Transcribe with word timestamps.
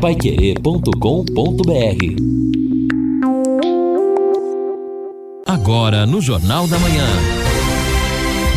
paiquerê.com.br 0.00 0.88
Agora 5.44 6.06
no 6.06 6.20
Jornal 6.20 6.68
da 6.68 6.78
Manhã. 6.78 7.06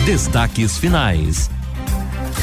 Destaques 0.05 0.77
finais. 0.77 1.49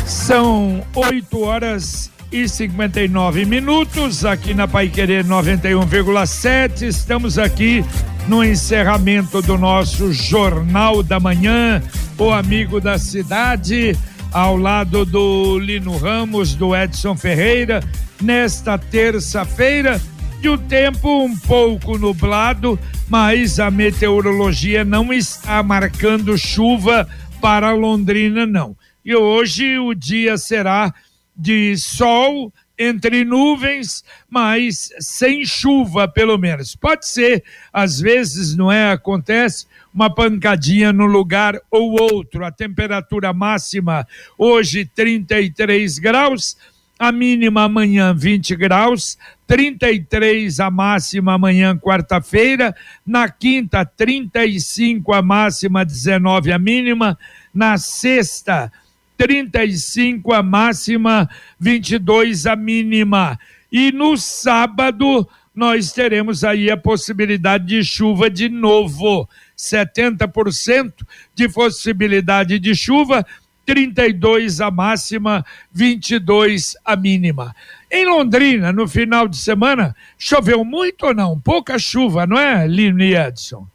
São 0.04 0.82
8 0.96 1.40
horas 1.40 2.10
e 2.32 2.48
59 2.48 3.44
minutos 3.44 4.24
aqui 4.24 4.52
na 4.52 4.66
Pai 4.66 4.88
Querer 4.88 5.24
91,7. 5.24 6.82
Estamos 6.82 7.38
aqui 7.38 7.84
no 8.26 8.44
encerramento 8.44 9.40
do 9.40 9.56
nosso 9.56 10.12
Jornal 10.12 11.04
da 11.04 11.20
Manhã, 11.20 11.80
o 12.18 12.30
amigo 12.32 12.80
da 12.80 12.98
cidade, 12.98 13.96
ao 14.32 14.56
lado 14.56 15.04
do 15.04 15.58
Lino 15.58 15.96
Ramos, 15.96 16.54
do 16.54 16.76
Edson 16.76 17.16
Ferreira, 17.16 17.82
nesta 18.20 18.76
terça-feira, 18.76 20.00
de 20.40 20.48
um 20.48 20.58
tempo 20.58 21.24
um 21.24 21.36
pouco 21.36 21.98
nublado, 21.98 22.78
mas 23.08 23.58
a 23.58 23.70
meteorologia 23.70 24.84
não 24.84 25.12
está 25.12 25.62
marcando 25.62 26.36
chuva 26.36 27.08
para 27.40 27.72
Londrina, 27.72 28.46
não. 28.46 28.76
E 29.04 29.14
hoje 29.14 29.78
o 29.78 29.94
dia 29.94 30.36
será 30.36 30.92
de 31.36 31.76
sol 31.76 32.52
entre 32.78 33.24
nuvens, 33.24 34.04
mas 34.30 34.90
sem 35.00 35.44
chuva, 35.44 36.06
pelo 36.06 36.38
menos. 36.38 36.76
Pode 36.76 37.08
ser, 37.08 37.42
às 37.72 37.98
vezes, 38.00 38.56
não 38.56 38.70
é? 38.70 38.92
Acontece 38.92 39.66
uma 39.94 40.12
pancadinha 40.12 40.92
no 40.92 41.06
lugar 41.06 41.58
ou 41.70 42.00
outro. 42.00 42.44
A 42.44 42.50
temperatura 42.50 43.32
máxima 43.32 44.06
hoje 44.36 44.84
33 44.84 45.98
graus, 45.98 46.56
a 46.98 47.12
mínima 47.12 47.62
amanhã 47.62 48.14
20 48.14 48.56
graus, 48.56 49.18
33 49.46 50.60
a 50.60 50.70
máxima 50.70 51.34
amanhã 51.34 51.76
quarta-feira, 51.76 52.74
na 53.06 53.28
quinta 53.28 53.84
35 53.84 55.12
a 55.12 55.22
máxima, 55.22 55.84
19 55.84 56.52
a 56.52 56.58
mínima, 56.58 57.18
na 57.54 57.78
sexta 57.78 58.70
35 59.16 60.32
a 60.32 60.42
máxima, 60.42 61.28
22 61.58 62.46
a 62.46 62.54
mínima. 62.54 63.38
E 63.70 63.90
no 63.92 64.16
sábado 64.16 65.28
nós 65.54 65.92
teremos 65.92 66.44
aí 66.44 66.70
a 66.70 66.76
possibilidade 66.76 67.66
de 67.66 67.84
chuva 67.84 68.30
de 68.30 68.48
novo. 68.48 69.28
70% 69.58 70.92
de 71.34 71.48
possibilidade 71.48 72.58
de 72.58 72.74
chuva, 72.74 73.26
32 73.66 74.60
a 74.60 74.70
máxima, 74.70 75.44
22 75.72 76.74
a 76.84 76.96
mínima. 76.96 77.54
Em 77.90 78.06
Londrina, 78.06 78.72
no 78.72 78.86
final 78.86 79.28
de 79.28 79.36
semana, 79.36 79.94
choveu 80.16 80.64
muito 80.64 81.06
ou 81.06 81.14
não? 81.14 81.38
Pouca 81.38 81.78
chuva, 81.78 82.26
não 82.26 82.38
é, 82.38 82.66
Lino 82.66 83.02
Edson? 83.02 83.66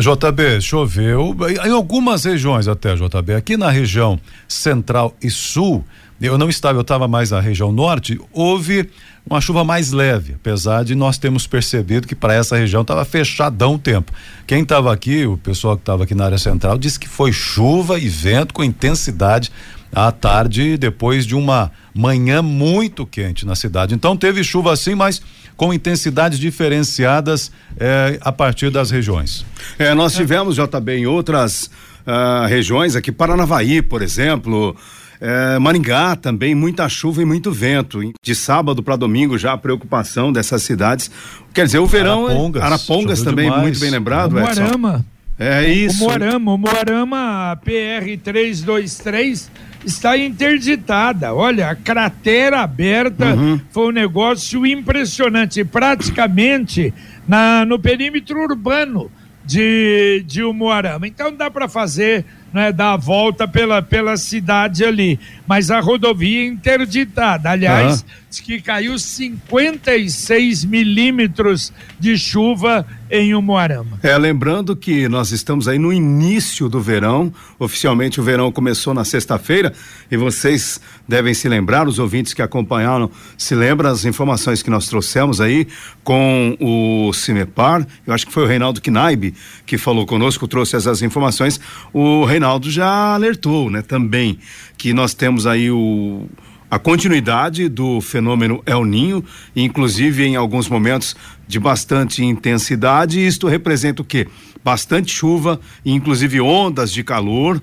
JB, 0.00 0.60
choveu 0.60 1.34
em 1.64 1.70
algumas 1.70 2.24
regiões 2.24 2.68
até, 2.68 2.94
JB. 2.94 3.34
Aqui 3.34 3.56
na 3.56 3.70
região 3.70 4.20
central 4.46 5.16
e 5.22 5.30
sul, 5.30 5.84
eu 6.20 6.36
não 6.36 6.48
estava, 6.48 6.76
eu 6.76 6.82
estava 6.82 7.08
mais 7.08 7.30
na 7.30 7.40
região 7.40 7.72
norte, 7.72 8.20
houve 8.32 8.90
uma 9.28 9.40
chuva 9.40 9.62
mais 9.62 9.92
leve, 9.92 10.34
apesar 10.34 10.84
de 10.84 10.94
nós 10.94 11.18
termos 11.18 11.46
percebido 11.46 12.06
que 12.06 12.14
para 12.14 12.34
essa 12.34 12.56
região 12.56 12.82
estava 12.82 13.04
fechadão 13.04 13.74
o 13.74 13.78
tempo. 13.78 14.12
Quem 14.46 14.62
estava 14.62 14.92
aqui, 14.92 15.26
o 15.26 15.36
pessoal 15.36 15.76
que 15.76 15.82
estava 15.82 16.04
aqui 16.04 16.14
na 16.14 16.24
área 16.24 16.38
central, 16.38 16.78
disse 16.78 16.98
que 16.98 17.08
foi 17.08 17.32
chuva 17.32 17.98
e 17.98 18.08
vento 18.08 18.54
com 18.54 18.64
intensidade 18.64 19.52
à 19.92 20.10
tarde, 20.10 20.76
depois 20.76 21.26
de 21.26 21.34
uma 21.34 21.70
manhã 21.94 22.42
muito 22.42 23.06
quente 23.06 23.46
na 23.46 23.54
cidade. 23.54 23.94
Então 23.94 24.16
teve 24.16 24.42
chuva 24.42 24.72
assim, 24.72 24.94
mas 24.94 25.20
com 25.56 25.74
intensidades 25.74 26.38
diferenciadas 26.38 27.50
eh, 27.78 28.18
a 28.20 28.30
partir 28.30 28.70
das 28.70 28.90
regiões. 28.90 29.44
É, 29.78 29.92
nós 29.92 30.14
tivemos 30.14 30.54
JB 30.54 30.98
em 30.98 31.06
outras 31.06 31.70
uh, 32.06 32.46
regiões, 32.46 32.94
aqui 32.96 33.12
Paranavaí, 33.12 33.82
por 33.82 34.00
exemplo. 34.00 34.76
É, 35.20 35.58
Maringá 35.58 36.14
também, 36.16 36.54
muita 36.54 36.88
chuva 36.88 37.22
e 37.22 37.24
muito 37.24 37.50
vento. 37.50 38.00
De 38.22 38.34
sábado 38.34 38.82
para 38.82 38.96
domingo 38.96 39.36
já 39.36 39.52
a 39.52 39.58
preocupação 39.58 40.32
dessas 40.32 40.62
cidades. 40.62 41.10
Quer 41.52 41.66
dizer, 41.66 41.78
o 41.78 41.86
verão. 41.86 42.26
Arapongas, 42.26 42.62
Arapongas 42.62 43.22
também, 43.22 43.46
demais. 43.46 43.62
muito 43.62 43.80
bem 43.80 43.90
lembrado. 43.90 44.32
Moarama. 44.32 45.04
É 45.38 45.68
isso. 45.68 46.04
O 46.04 46.08
Moarama, 46.08 46.52
o 46.52 46.58
Moarama 46.58 47.60
PR 47.64 48.20
323 48.22 49.50
está 49.84 50.16
interditada. 50.16 51.32
Olha, 51.32 51.70
a 51.70 51.76
cratera 51.76 52.60
aberta 52.60 53.34
uhum. 53.34 53.60
foi 53.70 53.88
um 53.88 53.92
negócio 53.92 54.66
impressionante. 54.66 55.64
Praticamente 55.64 56.92
na, 57.26 57.64
no 57.64 57.78
perímetro 57.78 58.40
urbano 58.40 59.10
de, 59.44 60.24
de 60.26 60.42
Umuarama. 60.42 61.06
Então 61.06 61.32
dá 61.32 61.50
para 61.50 61.68
fazer 61.68 62.24
né, 62.52 62.72
dar 62.72 62.92
a 62.92 62.96
volta 62.96 63.46
pela, 63.46 63.82
pela 63.82 64.16
cidade 64.16 64.84
ali. 64.84 65.18
Mas 65.46 65.70
a 65.70 65.80
rodovia 65.80 66.44
interditada. 66.46 67.50
Aliás, 67.50 68.00
uhum. 68.00 68.08
diz 68.28 68.40
que 68.40 68.60
caiu 68.60 68.98
56 68.98 70.64
milímetros 70.64 71.72
de 71.98 72.16
chuva 72.16 72.86
em 73.10 73.34
Umuarama. 73.34 73.98
É, 74.02 74.16
lembrando 74.18 74.76
que 74.76 75.08
nós 75.08 75.30
estamos 75.32 75.66
aí 75.66 75.78
no 75.78 75.92
início 75.92 76.68
do 76.68 76.80
verão. 76.80 77.32
Oficialmente 77.58 78.20
o 78.20 78.22
verão 78.22 78.52
começou 78.52 78.92
na 78.92 79.04
sexta-feira 79.04 79.72
e 80.10 80.16
vocês 80.16 80.80
devem 81.06 81.32
se 81.32 81.48
lembrar, 81.48 81.88
os 81.88 81.98
ouvintes 81.98 82.34
que 82.34 82.42
acompanharam, 82.42 83.10
se 83.36 83.54
lembram 83.54 83.90
as 83.90 84.04
informações 84.04 84.62
que 84.62 84.68
nós 84.68 84.86
trouxemos 84.86 85.40
aí 85.40 85.66
com 86.04 86.56
o 86.60 87.12
Cimepar. 87.14 87.86
Eu 88.06 88.12
acho 88.12 88.26
que 88.26 88.32
foi 88.32 88.44
o 88.44 88.46
Reinaldo 88.46 88.80
Knaib 88.80 89.34
que 89.64 89.78
falou 89.78 90.06
conosco, 90.06 90.46
trouxe 90.46 90.76
essas 90.76 91.00
informações. 91.02 91.58
O 91.92 92.24
Reinaldo 92.24 92.37
já 92.70 93.14
alertou, 93.14 93.70
né, 93.70 93.82
também 93.82 94.38
que 94.76 94.92
nós 94.92 95.14
temos 95.14 95.46
aí 95.46 95.70
o 95.70 96.26
a 96.70 96.78
continuidade 96.78 97.66
do 97.66 97.98
fenômeno 98.00 98.62
El 98.66 98.84
Ninho, 98.84 99.24
inclusive 99.56 100.24
em 100.24 100.36
alguns 100.36 100.68
momentos 100.68 101.16
de 101.46 101.58
bastante 101.58 102.22
intensidade. 102.22 103.26
Isto 103.26 103.48
representa 103.48 104.02
o 104.02 104.04
quê? 104.04 104.28
Bastante 104.62 105.10
chuva, 105.10 105.58
inclusive 105.84 106.40
ondas 106.42 106.92
de 106.92 107.02
calor 107.02 107.60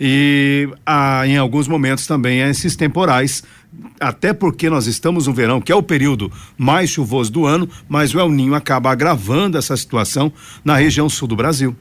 e 0.00 0.68
ah, 0.84 1.26
em 1.26 1.36
alguns 1.36 1.68
momentos 1.68 2.06
também 2.06 2.40
esses 2.40 2.74
temporais. 2.74 3.44
Até 4.00 4.32
porque 4.32 4.68
nós 4.68 4.86
estamos 4.86 5.26
no 5.26 5.32
verão, 5.32 5.60
que 5.60 5.70
é 5.70 5.76
o 5.76 5.82
período 5.82 6.32
mais 6.56 6.90
chuvoso 6.90 7.30
do 7.30 7.46
ano, 7.46 7.68
mas 7.88 8.12
o 8.14 8.18
El 8.18 8.30
Ninho 8.30 8.54
acaba 8.54 8.90
agravando 8.90 9.56
essa 9.56 9.76
situação 9.76 10.32
na 10.64 10.74
região 10.74 11.08
sul 11.08 11.28
do 11.28 11.36
Brasil. 11.36 11.76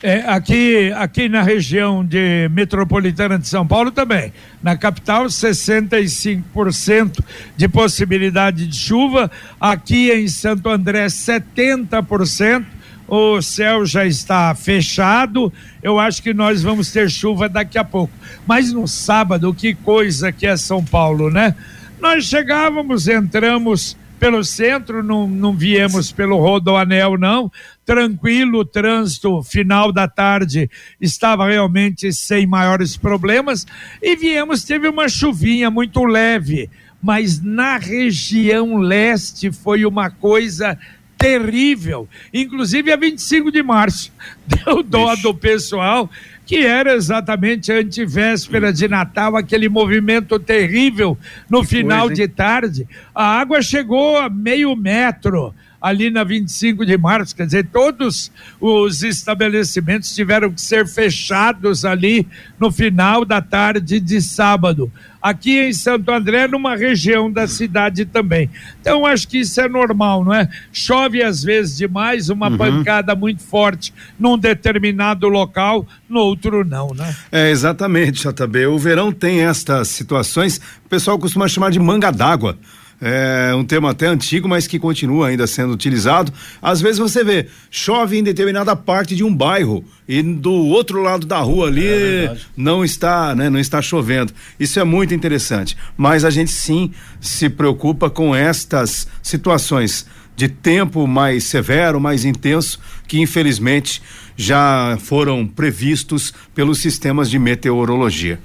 É, 0.00 0.20
aqui, 0.28 0.92
aqui 0.94 1.28
na 1.28 1.42
região 1.42 2.04
de 2.04 2.48
metropolitana 2.52 3.36
de 3.36 3.48
São 3.48 3.66
Paulo 3.66 3.90
também. 3.90 4.32
Na 4.62 4.76
capital, 4.76 5.26
65% 5.26 7.18
de 7.56 7.68
possibilidade 7.68 8.68
de 8.68 8.76
chuva. 8.76 9.28
Aqui 9.60 10.12
em 10.12 10.28
Santo 10.28 10.68
André, 10.68 11.06
70%. 11.06 12.64
O 13.08 13.40
céu 13.42 13.84
já 13.84 14.06
está 14.06 14.54
fechado. 14.54 15.52
Eu 15.82 15.98
acho 15.98 16.22
que 16.22 16.32
nós 16.32 16.62
vamos 16.62 16.92
ter 16.92 17.10
chuva 17.10 17.48
daqui 17.48 17.78
a 17.78 17.84
pouco. 17.84 18.12
Mas 18.46 18.72
no 18.72 18.86
sábado, 18.86 19.52
que 19.52 19.74
coisa 19.74 20.30
que 20.30 20.46
é 20.46 20.56
São 20.56 20.84
Paulo, 20.84 21.28
né? 21.28 21.56
Nós 22.00 22.24
chegávamos, 22.24 23.08
entramos 23.08 23.96
pelo 24.18 24.44
centro, 24.44 25.02
não, 25.02 25.26
não 25.26 25.54
viemos 25.54 26.12
pelo 26.12 26.38
Rodoanel, 26.38 27.16
não. 27.16 27.50
Tranquilo, 27.84 28.60
o 28.60 28.64
trânsito 28.64 29.42
final 29.42 29.92
da 29.92 30.08
tarde 30.08 30.70
estava 31.00 31.46
realmente 31.46 32.12
sem 32.12 32.46
maiores 32.46 32.96
problemas. 32.96 33.66
E 34.02 34.16
viemos, 34.16 34.64
teve 34.64 34.88
uma 34.88 35.08
chuvinha 35.08 35.70
muito 35.70 36.04
leve, 36.04 36.68
mas 37.02 37.40
na 37.40 37.78
região 37.78 38.76
leste 38.76 39.52
foi 39.52 39.84
uma 39.86 40.10
coisa 40.10 40.78
terrível. 41.16 42.08
Inclusive 42.32 42.92
a 42.92 42.96
25 42.96 43.50
de 43.50 43.62
março. 43.62 44.12
Deu 44.46 44.82
dó 44.82 45.14
do 45.16 45.34
pessoal 45.34 46.10
que 46.48 46.64
era 46.64 46.94
exatamente 46.94 47.70
a 47.70 47.76
antivéspera 47.76 48.72
de 48.72 48.88
Natal, 48.88 49.36
aquele 49.36 49.68
movimento 49.68 50.40
terrível 50.40 51.18
no 51.46 51.60
que 51.60 51.66
final 51.66 52.06
coisa, 52.06 52.22
de 52.22 52.26
tarde. 52.26 52.88
A 53.14 53.38
água 53.38 53.60
chegou 53.60 54.16
a 54.16 54.30
meio 54.30 54.74
metro 54.74 55.54
ali 55.78 56.08
na 56.08 56.24
25 56.24 56.86
de 56.86 56.96
março, 56.96 57.36
quer 57.36 57.44
dizer, 57.44 57.68
todos 57.70 58.32
os 58.58 59.02
estabelecimentos 59.02 60.14
tiveram 60.14 60.50
que 60.50 60.62
ser 60.62 60.88
fechados 60.88 61.84
ali 61.84 62.26
no 62.58 62.72
final 62.72 63.26
da 63.26 63.42
tarde 63.42 64.00
de 64.00 64.22
sábado. 64.22 64.90
Aqui 65.28 65.58
em 65.58 65.72
Santo 65.72 66.10
André, 66.10 66.48
numa 66.48 66.74
região 66.74 67.30
da 67.30 67.46
cidade 67.46 68.04
também. 68.04 68.48
Então, 68.80 69.04
acho 69.04 69.28
que 69.28 69.38
isso 69.38 69.60
é 69.60 69.68
normal, 69.68 70.24
não 70.24 70.32
é? 70.32 70.48
Chove 70.72 71.22
às 71.22 71.42
vezes 71.42 71.76
demais, 71.76 72.30
uma 72.30 72.48
uhum. 72.48 72.56
pancada 72.56 73.14
muito 73.14 73.42
forte 73.42 73.92
num 74.18 74.38
determinado 74.38 75.28
local, 75.28 75.86
no 76.08 76.20
outro 76.20 76.64
não, 76.64 76.88
né? 76.94 77.14
É, 77.30 77.50
exatamente, 77.50 78.26
JB. 78.26 78.66
O 78.66 78.78
verão 78.78 79.12
tem 79.12 79.40
estas 79.40 79.88
situações, 79.88 80.58
o 80.84 80.88
pessoal 80.88 81.18
costuma 81.18 81.46
chamar 81.46 81.70
de 81.70 81.78
manga 81.78 82.10
d'água 82.10 82.58
é 83.00 83.54
um 83.54 83.64
termo 83.64 83.86
até 83.86 84.06
antigo, 84.06 84.48
mas 84.48 84.66
que 84.66 84.78
continua 84.78 85.28
ainda 85.28 85.46
sendo 85.46 85.72
utilizado. 85.72 86.32
Às 86.60 86.80
vezes 86.80 86.98
você 86.98 87.22
vê, 87.22 87.46
chove 87.70 88.18
em 88.18 88.22
determinada 88.22 88.74
parte 88.74 89.14
de 89.14 89.22
um 89.22 89.34
bairro 89.34 89.84
e 90.08 90.22
do 90.22 90.52
outro 90.52 91.00
lado 91.00 91.26
da 91.26 91.38
rua 91.38 91.68
ali 91.68 91.86
é 91.86 92.36
não 92.56 92.84
está, 92.84 93.34
né, 93.34 93.48
não 93.48 93.60
está 93.60 93.80
chovendo. 93.80 94.32
Isso 94.58 94.80
é 94.80 94.84
muito 94.84 95.14
interessante. 95.14 95.76
Mas 95.96 96.24
a 96.24 96.30
gente 96.30 96.50
sim 96.50 96.92
se 97.20 97.48
preocupa 97.48 98.10
com 98.10 98.34
estas 98.34 99.06
situações 99.22 100.06
de 100.34 100.48
tempo 100.48 101.06
mais 101.06 101.44
severo, 101.44 102.00
mais 102.00 102.24
intenso, 102.24 102.78
que 103.08 103.20
infelizmente 103.20 104.00
já 104.36 104.96
foram 105.00 105.44
previstos 105.46 106.32
pelos 106.54 106.78
sistemas 106.78 107.28
de 107.28 107.38
meteorologia. 107.40 108.38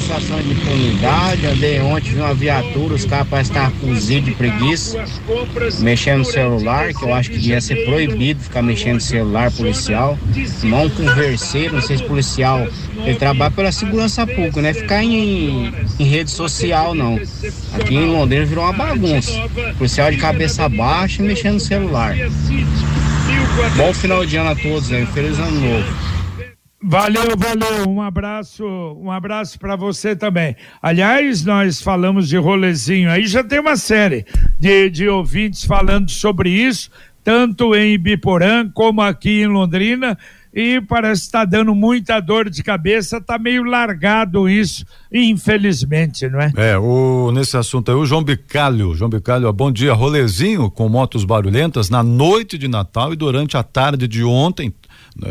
sensação 0.06 0.40
de 0.40 0.52
impunidade. 0.52 1.46
Andei 1.46 1.80
ontem, 1.80 2.12
vi 2.12 2.20
uma 2.20 2.34
viatura, 2.34 2.94
os 2.94 3.04
caras 3.04 3.26
estar 3.42 3.70
cozidos 3.72 4.26
de 4.26 4.34
preguiça, 4.34 5.04
mexendo 5.80 6.18
no 6.18 6.24
celular, 6.24 6.94
que 6.94 7.02
eu 7.02 7.12
acho 7.12 7.30
que 7.30 7.38
devia 7.38 7.60
ser 7.60 7.84
proibido 7.84 8.40
ficar 8.40 8.62
mexendo 8.62 8.94
no 8.94 9.00
celular 9.00 9.50
policial. 9.50 10.18
Não 10.62 10.88
conversei, 10.88 11.68
não 11.68 11.80
sei 11.80 11.98
se 11.98 12.04
policial 12.04 12.66
ele 13.04 13.16
trabalha 13.16 13.50
pela 13.50 13.72
segurança 13.72 14.26
pública, 14.26 14.62
não 14.62 14.68
é 14.68 14.74
ficar 14.74 15.02
em, 15.02 15.72
em 15.98 16.04
rede 16.04 16.30
social, 16.30 16.94
não. 16.94 17.20
Aqui 17.74 17.94
em 17.94 18.06
Londrina 18.06 18.44
virou 18.46 18.64
uma 18.64 18.72
bagunça. 18.72 19.32
Policial 19.76 20.10
de 20.10 20.16
cabeça 20.18 20.68
baixa 20.68 21.22
mexendo 21.22 21.54
no 21.54 21.60
celular. 21.60 22.16
Bom 23.76 23.92
final 23.92 24.24
de 24.24 24.36
ano 24.36 24.50
a 24.50 24.54
todos, 24.54 24.88
né? 24.88 25.06
Feliz 25.12 25.38
ano 25.38 25.60
novo. 25.60 26.05
Valeu, 26.88 27.36
valeu. 27.36 27.88
Um 27.88 28.00
abraço, 28.00 28.64
um 28.64 29.10
abraço 29.10 29.58
para 29.58 29.74
você 29.74 30.14
também. 30.14 30.54
Aliás, 30.80 31.44
nós 31.44 31.82
falamos 31.82 32.28
de 32.28 32.36
rolezinho 32.36 33.10
aí, 33.10 33.26
já 33.26 33.42
tem 33.42 33.58
uma 33.58 33.76
série 33.76 34.24
de, 34.60 34.88
de 34.88 35.08
ouvintes 35.08 35.64
falando 35.64 36.08
sobre 36.08 36.48
isso, 36.48 36.88
tanto 37.24 37.74
em 37.74 37.94
Ibiporã 37.94 38.70
como 38.72 39.02
aqui 39.02 39.42
em 39.42 39.48
Londrina 39.48 40.16
e 40.54 40.80
parece 40.80 41.22
estar 41.22 41.40
tá 41.40 41.44
dando 41.44 41.74
muita 41.74 42.20
dor 42.20 42.48
de 42.48 42.62
cabeça, 42.62 43.20
tá 43.20 43.36
meio 43.36 43.64
largado 43.64 44.48
isso, 44.48 44.86
infelizmente, 45.12 46.28
não 46.28 46.40
é? 46.40 46.52
É, 46.56 46.78
o, 46.78 47.32
nesse 47.32 47.56
assunto 47.56 47.90
aí, 47.90 47.96
o 47.96 48.06
João 48.06 48.22
Bicalho, 48.22 48.94
João 48.94 49.10
Bicalho, 49.10 49.52
bom 49.52 49.72
dia, 49.72 49.92
rolezinho 49.92 50.70
com 50.70 50.88
motos 50.88 51.24
barulhentas 51.24 51.90
na 51.90 52.02
noite 52.02 52.56
de 52.56 52.68
Natal 52.68 53.12
e 53.12 53.16
durante 53.16 53.56
a 53.56 53.62
tarde 53.64 54.06
de 54.06 54.22
ontem, 54.22 54.72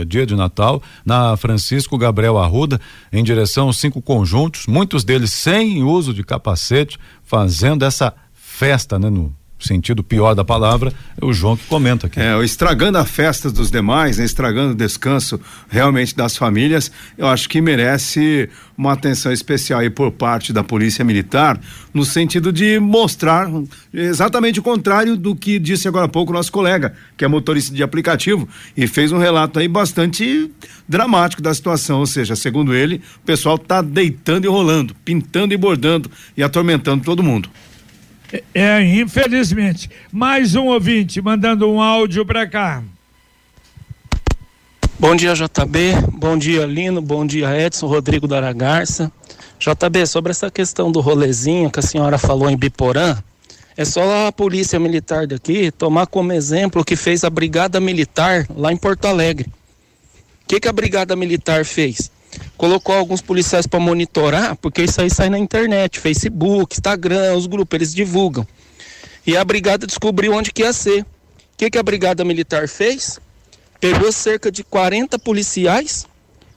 dia 0.07 0.25
de 0.25 0.35
Natal, 0.35 0.81
na 1.05 1.35
Francisco 1.37 1.97
Gabriel 1.97 2.37
Arruda, 2.37 2.79
em 3.11 3.23
direção 3.23 3.67
aos 3.67 3.77
cinco 3.77 4.01
conjuntos, 4.01 4.65
muitos 4.67 5.03
deles 5.03 5.31
sem 5.33 5.83
uso 5.83 6.13
de 6.13 6.23
capacete, 6.23 6.97
fazendo 7.23 7.83
essa 7.83 8.13
festa, 8.33 8.97
né, 8.97 9.09
no 9.09 9.33
sentido 9.59 10.03
pior 10.03 10.33
da 10.33 10.43
palavra, 10.43 10.91
é 11.19 11.25
o 11.25 11.31
João 11.33 11.55
que 11.55 11.65
comenta 11.65 12.07
aqui. 12.07 12.19
É, 12.19 12.37
estragando 12.43 12.97
a 12.97 13.05
festa 13.05 13.49
dos 13.49 13.71
demais, 13.71 14.17
né, 14.17 14.25
estragando 14.25 14.73
o 14.73 14.75
descanso 14.75 15.39
realmente 15.69 16.15
das 16.15 16.35
famílias, 16.35 16.91
eu 17.17 17.27
acho 17.27 17.47
que 17.49 17.61
merece 17.61 18.49
uma 18.77 18.93
atenção 18.93 19.31
especial 19.31 19.79
aí 19.79 19.89
por 19.89 20.11
parte 20.11 20.51
da 20.51 20.63
Polícia 20.63 21.05
Militar, 21.05 21.59
no 21.93 22.03
sentido 22.03 22.51
de 22.51 22.79
mostrar 22.79 23.49
exatamente 23.93 24.59
o 24.59 24.63
contrário 24.63 25.15
do 25.15 25.35
que 25.35 25.57
disse 25.57 25.87
agora 25.87 26.05
há 26.05 26.09
pouco 26.09 26.31
o 26.31 26.35
nosso 26.35 26.51
colega, 26.51 26.93
que 27.15 27.23
é 27.23 27.27
motorista 27.27 27.73
de 27.73 27.81
aplicativo, 27.81 28.47
e 28.75 28.87
fez 28.87 29.11
um 29.11 29.17
relato 29.17 29.59
aí 29.59 29.67
bastante 29.67 30.51
dramático 30.87 31.41
da 31.41 31.53
situação, 31.53 31.99
ou 31.99 32.05
seja, 32.05 32.35
segundo 32.35 32.73
ele, 32.73 33.01
o 33.17 33.25
pessoal 33.25 33.55
está 33.55 33.81
deitando 33.81 34.45
e 34.45 34.49
rolando, 34.49 34.93
pintando 35.05 35.53
e 35.53 35.57
bordando 35.57 36.11
e 36.35 36.43
atormentando 36.43 37.03
todo 37.03 37.23
mundo. 37.23 37.49
É, 38.53 38.81
infelizmente. 38.81 39.89
Mais 40.11 40.55
um 40.55 40.67
ouvinte 40.67 41.21
mandando 41.21 41.69
um 41.69 41.81
áudio 41.81 42.25
para 42.25 42.47
cá. 42.47 42.83
Bom 44.97 45.15
dia, 45.15 45.33
JB. 45.33 45.93
Bom 46.13 46.37
dia, 46.37 46.65
Lino. 46.65 47.01
Bom 47.01 47.25
dia, 47.25 47.59
Edson 47.59 47.87
Rodrigo 47.87 48.27
da 48.27 48.37
Aragarça. 48.37 49.11
JB, 49.59 50.05
sobre 50.05 50.31
essa 50.31 50.49
questão 50.49 50.91
do 50.91 50.99
rolezinho 51.01 51.69
que 51.69 51.79
a 51.79 51.83
senhora 51.83 52.17
falou 52.17 52.49
em 52.49 52.57
Biporã, 52.57 53.17
é 53.77 53.83
só 53.83 54.27
a 54.27 54.31
polícia 54.31 54.79
militar 54.79 55.27
daqui 55.27 55.71
tomar 55.71 56.07
como 56.07 56.31
exemplo 56.31 56.81
o 56.81 56.85
que 56.85 56.95
fez 56.95 57.23
a 57.23 57.29
Brigada 57.29 57.79
Militar 57.79 58.47
lá 58.55 58.71
em 58.71 58.77
Porto 58.77 59.05
Alegre. 59.05 59.49
O 60.43 60.47
que, 60.47 60.59
que 60.59 60.67
a 60.67 60.73
Brigada 60.73 61.15
Militar 61.15 61.65
fez? 61.65 62.09
Colocou 62.57 62.95
alguns 62.95 63.21
policiais 63.21 63.67
para 63.67 63.79
monitorar, 63.79 64.55
porque 64.57 64.83
isso 64.83 65.01
aí 65.01 65.09
sai 65.09 65.29
na 65.29 65.37
internet, 65.37 65.99
Facebook, 65.99 66.75
Instagram, 66.75 67.35
os 67.35 67.47
grupos, 67.47 67.75
eles 67.75 67.93
divulgam. 67.93 68.45
E 69.25 69.35
a 69.35 69.43
brigada 69.43 69.87
descobriu 69.87 70.33
onde 70.33 70.51
que 70.51 70.61
ia 70.61 70.73
ser. 70.73 71.01
O 71.01 71.05
que, 71.57 71.69
que 71.69 71.77
a 71.77 71.83
brigada 71.83 72.23
militar 72.23 72.67
fez? 72.67 73.19
Pegou 73.79 74.11
cerca 74.11 74.51
de 74.51 74.63
40 74.63 75.17
policiais 75.19 76.05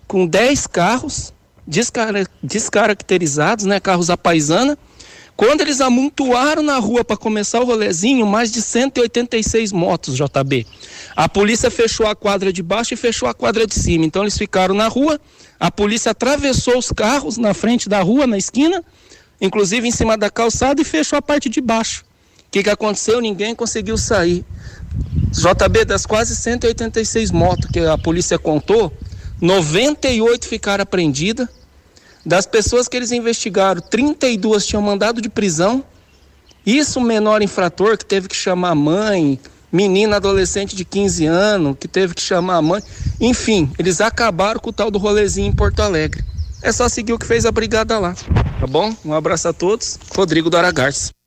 com 0.07 0.27
10 0.27 0.67
carros 0.67 1.33
descar 1.67 2.13
descaracterizados, 2.43 3.67
né, 3.67 3.79
carros 3.79 4.09
à 4.09 4.17
paisana. 4.17 4.77
Quando 5.39 5.61
eles 5.61 5.81
amontoaram 5.81 6.65
na 6.65 6.81
rua 6.81 7.05
para 7.05 7.17
começar 7.17 7.61
o 7.61 7.65
rolezinho, 7.65 8.27
mais 8.27 8.51
de 8.51 8.61
186 8.61 9.71
motos, 9.71 10.17
JB. 10.17 10.67
A 11.15 11.29
polícia 11.29 11.71
fechou 11.71 12.09
a 12.09 12.17
quadra 12.17 12.53
de 12.53 12.61
baixo 12.61 12.93
e 12.93 12.97
fechou 12.97 13.29
a 13.29 13.33
quadra 13.33 13.65
de 13.65 13.73
cima. 13.73 14.05
Então 14.05 14.23
eles 14.23 14.37
ficaram 14.37 14.75
na 14.75 14.89
rua, 14.89 15.21
a 15.61 15.71
polícia 15.71 16.11
atravessou 16.11 16.77
os 16.77 16.91
carros 16.91 17.39
na 17.39 17.55
frente 17.55 17.89
da 17.89 18.03
rua, 18.03 18.27
na 18.27 18.37
esquina, 18.37 18.83
inclusive 19.41 19.87
em 19.87 19.93
cima 19.93 20.19
da 20.19 20.29
calçada, 20.29 20.83
e 20.83 20.85
fechou 20.85 21.17
a 21.17 21.23
parte 21.23 21.49
de 21.49 21.61
baixo. 21.61 22.05
O 22.41 22.51
que, 22.51 22.65
que 22.65 22.71
aconteceu? 22.71 23.21
Ninguém 23.21 23.55
conseguiu 23.55 23.97
sair. 23.97 24.45
JB, 25.31 25.85
das 25.85 26.05
quase 26.05 26.35
186 26.35 27.31
motos 27.31 27.71
que 27.71 27.79
a 27.79 27.97
polícia 27.97 28.41
contou, 28.41 28.93
98 29.41 30.49
ficaram 30.49 30.83
apreendidas. 30.83 31.47
Das 32.29 32.45
pessoas 32.45 32.87
que 32.87 32.95
eles 32.95 33.11
investigaram, 33.11 33.81
32 33.81 34.67
tinham 34.67 34.83
mandado 34.83 35.19
de 35.23 35.31
prisão 35.31 35.83
Isso 36.65 37.01
menor 37.01 37.41
infrator 37.41 37.97
que 37.97 38.05
teve 38.05 38.29
que 38.29 38.37
chamar 38.37 38.73
a 38.73 38.75
mãe, 38.75 39.41
menina 39.73 40.17
adolescente 40.17 40.77
de 40.77 40.85
15 40.85 41.25
anos 41.25 41.77
que 41.81 41.89
teve 41.89 42.15
que 42.15 42.21
chamar 42.21 42.57
a 42.57 42.63
mãe. 42.63 42.83
Enfim, 43.19 43.73
eles 43.79 44.03
acabaram 44.03 44.61
com 44.61 44.69
o 44.69 44.73
tal 44.75 44.91
do 44.91 44.99
rolezinho 44.99 45.49
em 45.49 45.57
Porto 45.57 45.81
Alegre. 45.81 46.23
É 46.63 46.71
só 46.71 46.87
seguir 46.87 47.15
o 47.15 47.19
que 47.19 47.25
fez 47.25 47.47
a 47.47 47.51
brigada 47.51 47.99
lá. 47.99 48.15
Tá 48.61 48.67
bom? 48.67 48.95
Um 49.03 49.15
abraço 49.15 49.49
a 49.49 49.55
todos. 49.55 49.99
Rodrigo 50.15 50.51
do 50.51 50.59
Aragarça. 50.59 51.18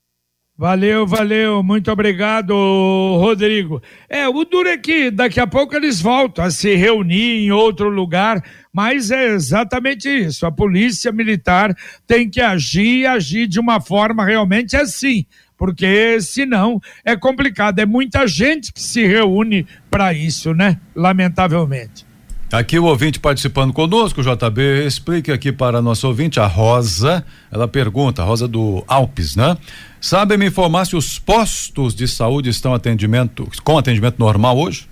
Valeu, 0.61 1.07
valeu, 1.07 1.63
muito 1.63 1.91
obrigado, 1.91 2.53
Rodrigo. 2.53 3.81
É, 4.07 4.29
o 4.29 4.45
duro 4.45 4.69
é 4.69 4.77
que 4.77 5.09
daqui 5.09 5.39
a 5.39 5.47
pouco 5.47 5.75
eles 5.75 5.99
voltam 5.99 6.45
a 6.45 6.51
se 6.51 6.75
reunir 6.75 7.43
em 7.43 7.51
outro 7.51 7.89
lugar, 7.89 8.43
mas 8.71 9.09
é 9.09 9.29
exatamente 9.29 10.07
isso. 10.07 10.45
A 10.45 10.51
polícia 10.51 11.11
militar 11.11 11.75
tem 12.05 12.29
que 12.29 12.39
agir 12.39 12.99
e 12.99 13.07
agir 13.07 13.47
de 13.47 13.59
uma 13.59 13.81
forma 13.81 14.23
realmente 14.23 14.77
assim, 14.77 15.25
porque 15.57 16.21
senão 16.21 16.79
é 17.03 17.17
complicado. 17.17 17.79
É 17.79 17.85
muita 17.87 18.27
gente 18.27 18.71
que 18.71 18.83
se 18.83 19.03
reúne 19.03 19.65
para 19.89 20.13
isso, 20.13 20.53
né? 20.53 20.79
Lamentavelmente. 20.95 22.10
Aqui 22.51 22.77
o 22.77 22.83
ouvinte 22.83 23.17
participando 23.17 23.71
conosco, 23.71 24.21
JB, 24.21 24.85
explique 24.85 25.31
aqui 25.31 25.53
para 25.53 25.77
a 25.77 25.81
nossa 25.81 26.05
ouvinte, 26.05 26.37
a 26.37 26.45
Rosa, 26.45 27.23
ela 27.49 27.65
pergunta, 27.65 28.25
Rosa 28.25 28.45
do 28.45 28.83
Alpes, 28.89 29.37
né? 29.37 29.57
Sabe 30.01 30.35
me 30.35 30.47
informar 30.47 30.83
se 30.83 30.97
os 30.97 31.17
postos 31.17 31.95
de 31.95 32.09
saúde 32.09 32.49
estão 32.49 32.73
atendimento, 32.73 33.47
com 33.63 33.77
atendimento 33.77 34.19
normal 34.19 34.57
hoje? 34.57 34.89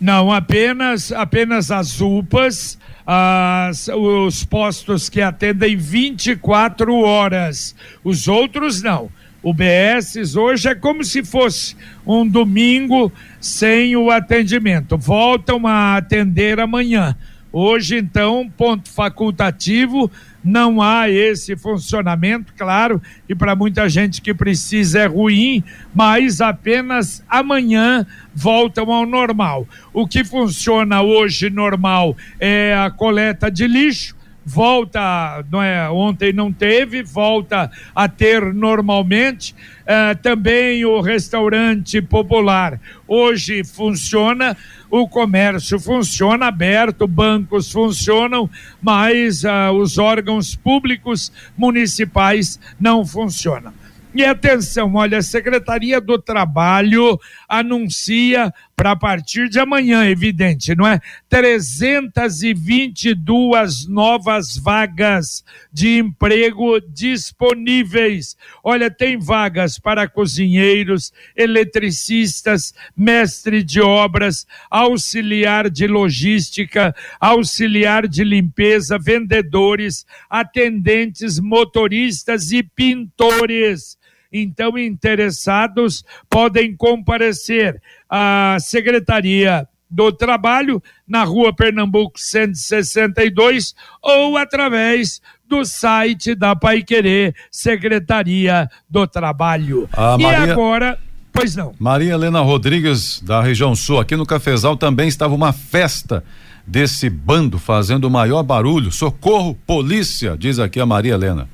Não, 0.00 0.30
apenas 0.32 1.10
apenas 1.10 1.72
as 1.72 2.00
UPAs, 2.00 2.78
as, 3.04 3.88
os 3.88 4.44
postos 4.44 5.08
que 5.08 5.20
atendem 5.20 5.76
24 5.76 6.94
horas. 7.00 7.74
Os 8.04 8.28
outros 8.28 8.82
não. 8.82 9.10
O 9.44 9.52
BS 9.52 10.36
hoje 10.36 10.68
é 10.68 10.74
como 10.74 11.04
se 11.04 11.22
fosse 11.22 11.76
um 12.06 12.26
domingo 12.26 13.12
sem 13.38 13.94
o 13.94 14.10
atendimento. 14.10 14.96
Voltam 14.96 15.66
a 15.66 15.98
atender 15.98 16.58
amanhã. 16.58 17.14
Hoje, 17.52 17.98
então, 17.98 18.50
ponto 18.56 18.90
facultativo, 18.90 20.10
não 20.42 20.80
há 20.80 21.10
esse 21.10 21.54
funcionamento, 21.56 22.54
claro, 22.56 23.02
e 23.28 23.34
para 23.34 23.54
muita 23.54 23.86
gente 23.86 24.22
que 24.22 24.32
precisa 24.32 25.00
é 25.00 25.06
ruim, 25.06 25.62
mas 25.94 26.40
apenas 26.40 27.22
amanhã 27.28 28.06
voltam 28.34 28.90
ao 28.90 29.04
normal. 29.04 29.68
O 29.92 30.08
que 30.08 30.24
funciona 30.24 31.02
hoje 31.02 31.50
normal 31.50 32.16
é 32.40 32.74
a 32.74 32.90
coleta 32.90 33.50
de 33.50 33.66
lixo, 33.66 34.16
volta, 34.44 35.44
não 35.50 35.62
é, 35.62 35.88
ontem 35.90 36.32
não 36.32 36.52
teve, 36.52 37.02
volta 37.02 37.70
a 37.94 38.08
ter 38.08 38.52
normalmente. 38.52 39.54
Uh, 39.82 40.16
também 40.22 40.84
o 40.84 41.00
restaurante 41.00 42.00
popular 42.00 42.80
hoje 43.06 43.62
funciona, 43.64 44.56
o 44.90 45.08
comércio 45.08 45.78
funciona 45.78 46.46
aberto, 46.46 47.06
bancos 47.06 47.70
funcionam, 47.70 48.48
mas 48.80 49.44
uh, 49.44 49.72
os 49.72 49.98
órgãos 49.98 50.54
públicos 50.54 51.32
municipais 51.56 52.58
não 52.80 53.04
funcionam. 53.04 53.72
E 54.14 54.24
atenção, 54.24 54.94
olha, 54.94 55.18
a 55.18 55.22
Secretaria 55.22 56.00
do 56.00 56.16
Trabalho 56.16 57.18
anuncia 57.48 58.54
para 58.76 58.94
partir 58.96 59.48
de 59.48 59.60
amanhã, 59.60 60.04
evidente, 60.04 60.74
não 60.74 60.84
é? 60.86 61.00
322 61.28 63.86
novas 63.86 64.56
vagas 64.56 65.44
de 65.72 65.98
emprego 65.98 66.80
disponíveis. 66.80 68.36
Olha, 68.62 68.90
tem 68.90 69.16
vagas 69.16 69.78
para 69.78 70.06
cozinheiros, 70.08 71.12
eletricistas, 71.36 72.74
mestre 72.96 73.62
de 73.62 73.80
obras, 73.80 74.44
auxiliar 74.70 75.70
de 75.70 75.86
logística, 75.86 76.94
auxiliar 77.20 78.08
de 78.08 78.24
limpeza, 78.24 78.98
vendedores, 78.98 80.04
atendentes, 80.28 81.38
motoristas 81.38 82.50
e 82.50 82.62
pintores. 82.62 83.96
Então, 84.36 84.76
interessados 84.76 86.04
podem 86.28 86.76
comparecer 86.76 87.80
à 88.16 88.58
Secretaria 88.60 89.66
do 89.90 90.12
Trabalho 90.12 90.80
na 91.06 91.24
Rua 91.24 91.52
Pernambuco 91.52 92.12
162 92.16 93.74
ou 94.00 94.36
através 94.36 95.20
do 95.48 95.64
site 95.64 96.36
da 96.36 96.54
Paiquerê, 96.54 97.34
Secretaria 97.50 98.68
do 98.88 99.04
Trabalho. 99.04 99.88
A 99.92 100.16
e 100.18 100.22
Maria... 100.22 100.52
agora 100.52 100.98
Pois 101.32 101.56
não. 101.56 101.74
Maria 101.80 102.12
Helena 102.12 102.40
Rodrigues, 102.40 103.20
da 103.20 103.42
região 103.42 103.74
sul, 103.74 103.98
aqui 103.98 104.14
no 104.14 104.24
Cafezal 104.24 104.76
também 104.76 105.08
estava 105.08 105.34
uma 105.34 105.52
festa 105.52 106.22
desse 106.64 107.10
bando 107.10 107.58
fazendo 107.58 108.04
o 108.04 108.10
maior 108.10 108.44
barulho. 108.44 108.92
Socorro, 108.92 109.58
polícia, 109.66 110.36
diz 110.38 110.60
aqui 110.60 110.78
a 110.78 110.86
Maria 110.86 111.14
Helena. 111.14 111.48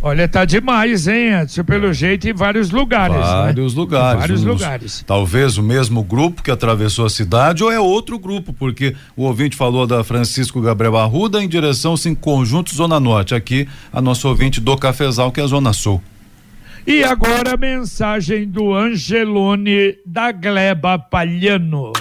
Olha, 0.00 0.28
tá 0.28 0.44
demais, 0.44 1.08
hein, 1.08 1.40
Edson? 1.40 1.64
Pelo 1.64 1.92
jeito, 1.92 2.28
em 2.28 2.32
vários 2.32 2.70
lugares. 2.70 3.16
né? 3.16 3.22
Vários 3.22 3.74
né? 3.74 3.80
lugares. 3.80 4.14
Em 4.14 4.18
vários 4.18 4.44
lugares. 4.44 5.04
Talvez 5.06 5.58
o 5.58 5.62
mesmo 5.62 6.04
grupo 6.04 6.42
que 6.42 6.52
atravessou 6.52 7.04
a 7.04 7.10
cidade 7.10 7.64
ou 7.64 7.72
é 7.72 7.80
outro 7.80 8.16
grupo, 8.16 8.52
porque 8.52 8.94
o 9.16 9.24
ouvinte 9.24 9.56
falou 9.56 9.86
da 9.86 10.04
Francisco 10.04 10.60
Gabriel 10.60 10.96
Arruda 10.96 11.42
em 11.42 11.48
direção, 11.48 11.96
sim, 11.96 12.14
Conjunto 12.14 12.72
Zona 12.74 13.00
Norte. 13.00 13.34
Aqui, 13.34 13.68
a 13.92 14.00
nossa 14.00 14.28
ouvinte 14.28 14.60
do 14.60 14.76
Cafezal, 14.76 15.32
que 15.32 15.40
é 15.40 15.44
a 15.44 15.48
Zona 15.48 15.72
Sul. 15.72 16.00
E 16.86 17.02
agora 17.02 17.54
a 17.54 17.56
mensagem 17.56 18.48
do 18.48 18.72
Angelone 18.72 19.96
da 20.06 20.30
Gleba 20.30 20.98
Palhano. 20.98 21.92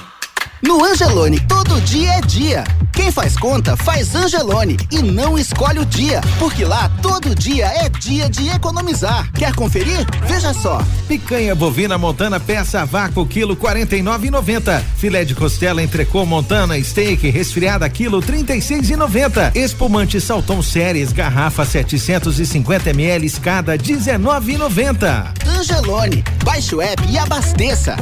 No 0.62 0.84
Angelone, 0.84 1.40
todo 1.42 1.80
dia 1.82 2.14
é 2.14 2.22
dia. 2.22 2.64
Quem 2.92 3.12
faz 3.12 3.38
conta, 3.38 3.78
faz 3.78 4.16
Angelone 4.16 4.76
e 4.92 5.04
não 5.04 5.38
escolhe 5.38 5.78
o 5.78 5.86
dia, 5.86 6.20
porque 6.40 6.66
lá 6.66 6.90
todo 7.00 7.36
dia 7.36 7.68
é 7.68 7.88
dia 7.90 8.28
de 8.28 8.50
economizar. 8.50 9.32
Quer 9.34 9.54
conferir? 9.54 10.04
Veja 10.26 10.54
só. 10.56 10.82
Picanha 11.08 11.54
bovina 11.54 11.96
montana 11.96 12.40
peça 12.40 12.82
a 12.82 12.86
vácuo 12.86 13.28
quilo 13.28 13.56
49,90. 13.56 14.82
Filé 14.98 15.24
de 15.24 15.36
costela 15.36 15.84
entrecô 15.84 16.26
montana 16.26 16.82
steak 16.84 17.30
resfriada 17.30 17.88
quilo 17.88 18.20
36,90. 18.20 19.56
Espumante 19.56 20.20
Salton 20.20 20.64
Séries 20.64 21.12
garrafa 21.12 21.66
750 21.66 22.90
ml 22.90 23.30
cada 23.40 23.78
19,90. 23.78 25.34
Angelone, 25.48 26.24
baixe 26.44 26.74
o 26.74 26.82
app 26.82 27.04
e 27.08 27.18
abasteça. 27.20 27.96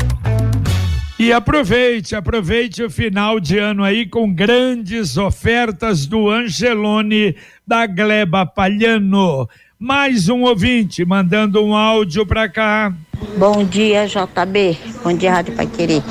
E 1.26 1.34
aproveite, 1.34 2.16
aproveite 2.16 2.84
o 2.84 2.90
final 2.90 3.40
de 3.40 3.58
ano 3.58 3.84
aí 3.84 4.06
com 4.06 4.32
grandes 4.32 5.18
ofertas 5.18 6.06
do 6.06 6.30
Angelone 6.30 7.36
da 7.66 7.88
Gleba 7.88 8.46
Palhano. 8.46 9.50
Mais 9.80 10.30
um 10.30 10.44
ouvinte 10.44 11.04
mandando 11.04 11.66
um 11.66 11.76
áudio 11.76 12.28
para 12.28 12.48
cá. 12.48 12.94
Bom 13.40 13.64
dia, 13.64 14.06
JB. 14.06 14.78
Bom 15.04 15.18
dia, 15.18 15.34
Rádio 15.34 15.56
Pai 15.56 15.66
Querer. 15.66 16.04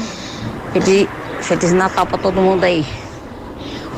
Feliz, 0.73 1.09
Feliz 1.43 1.73
Natal 1.73 2.07
para 2.07 2.19
todo 2.19 2.41
mundo 2.41 2.65
aí. 2.65 2.85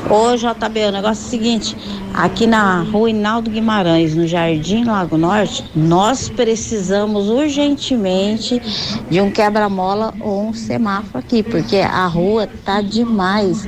Ô, 0.09 0.37
JB, 0.37 0.85
o 0.85 0.91
negócio 0.93 1.23
é 1.23 1.27
o 1.27 1.29
seguinte: 1.29 1.77
aqui 2.13 2.47
na 2.47 2.81
rua 2.81 3.09
Inaldo 3.09 3.51
Guimarães, 3.51 4.15
no 4.15 4.25
Jardim 4.25 4.85
Lago 4.85 5.17
Norte, 5.17 5.69
nós 5.75 6.29
precisamos 6.29 7.27
urgentemente 7.27 8.61
de 9.09 9.19
um 9.19 9.29
quebra-mola 9.29 10.13
ou 10.21 10.47
um 10.47 10.53
semáforo 10.53 11.17
aqui, 11.17 11.43
porque 11.43 11.77
a 11.77 12.05
rua 12.07 12.47
tá 12.63 12.81
demais. 12.81 13.65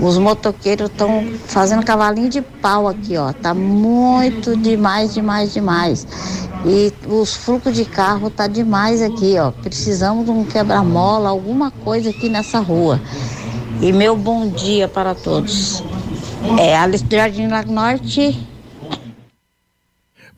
Os 0.00 0.18
motoqueiros 0.18 0.90
estão 0.90 1.24
fazendo 1.46 1.84
cavalinho 1.84 2.28
de 2.28 2.42
pau 2.42 2.88
aqui, 2.88 3.16
ó. 3.16 3.32
Tá 3.32 3.54
muito 3.54 4.56
demais, 4.56 5.14
demais, 5.14 5.54
demais. 5.54 6.04
E 6.64 6.92
os 7.06 7.32
fluxos 7.34 7.76
de 7.76 7.84
carro 7.84 8.28
tá 8.28 8.48
demais 8.48 9.00
aqui, 9.00 9.36
ó. 9.38 9.52
Precisamos 9.52 10.24
de 10.24 10.32
um 10.32 10.44
quebra-mola, 10.44 11.28
alguma 11.28 11.70
coisa 11.70 12.10
aqui 12.10 12.28
nessa 12.28 12.58
rua. 12.58 13.00
E 13.80 13.92
meu 13.92 14.16
bom 14.16 14.48
dia 14.48 14.88
para 14.88 15.14
todos. 15.14 15.82
É 16.58 16.76
Alice 16.76 17.04
do 17.04 17.14
Jardim 17.14 17.48
Lago 17.48 17.72
Norte. 17.72 18.38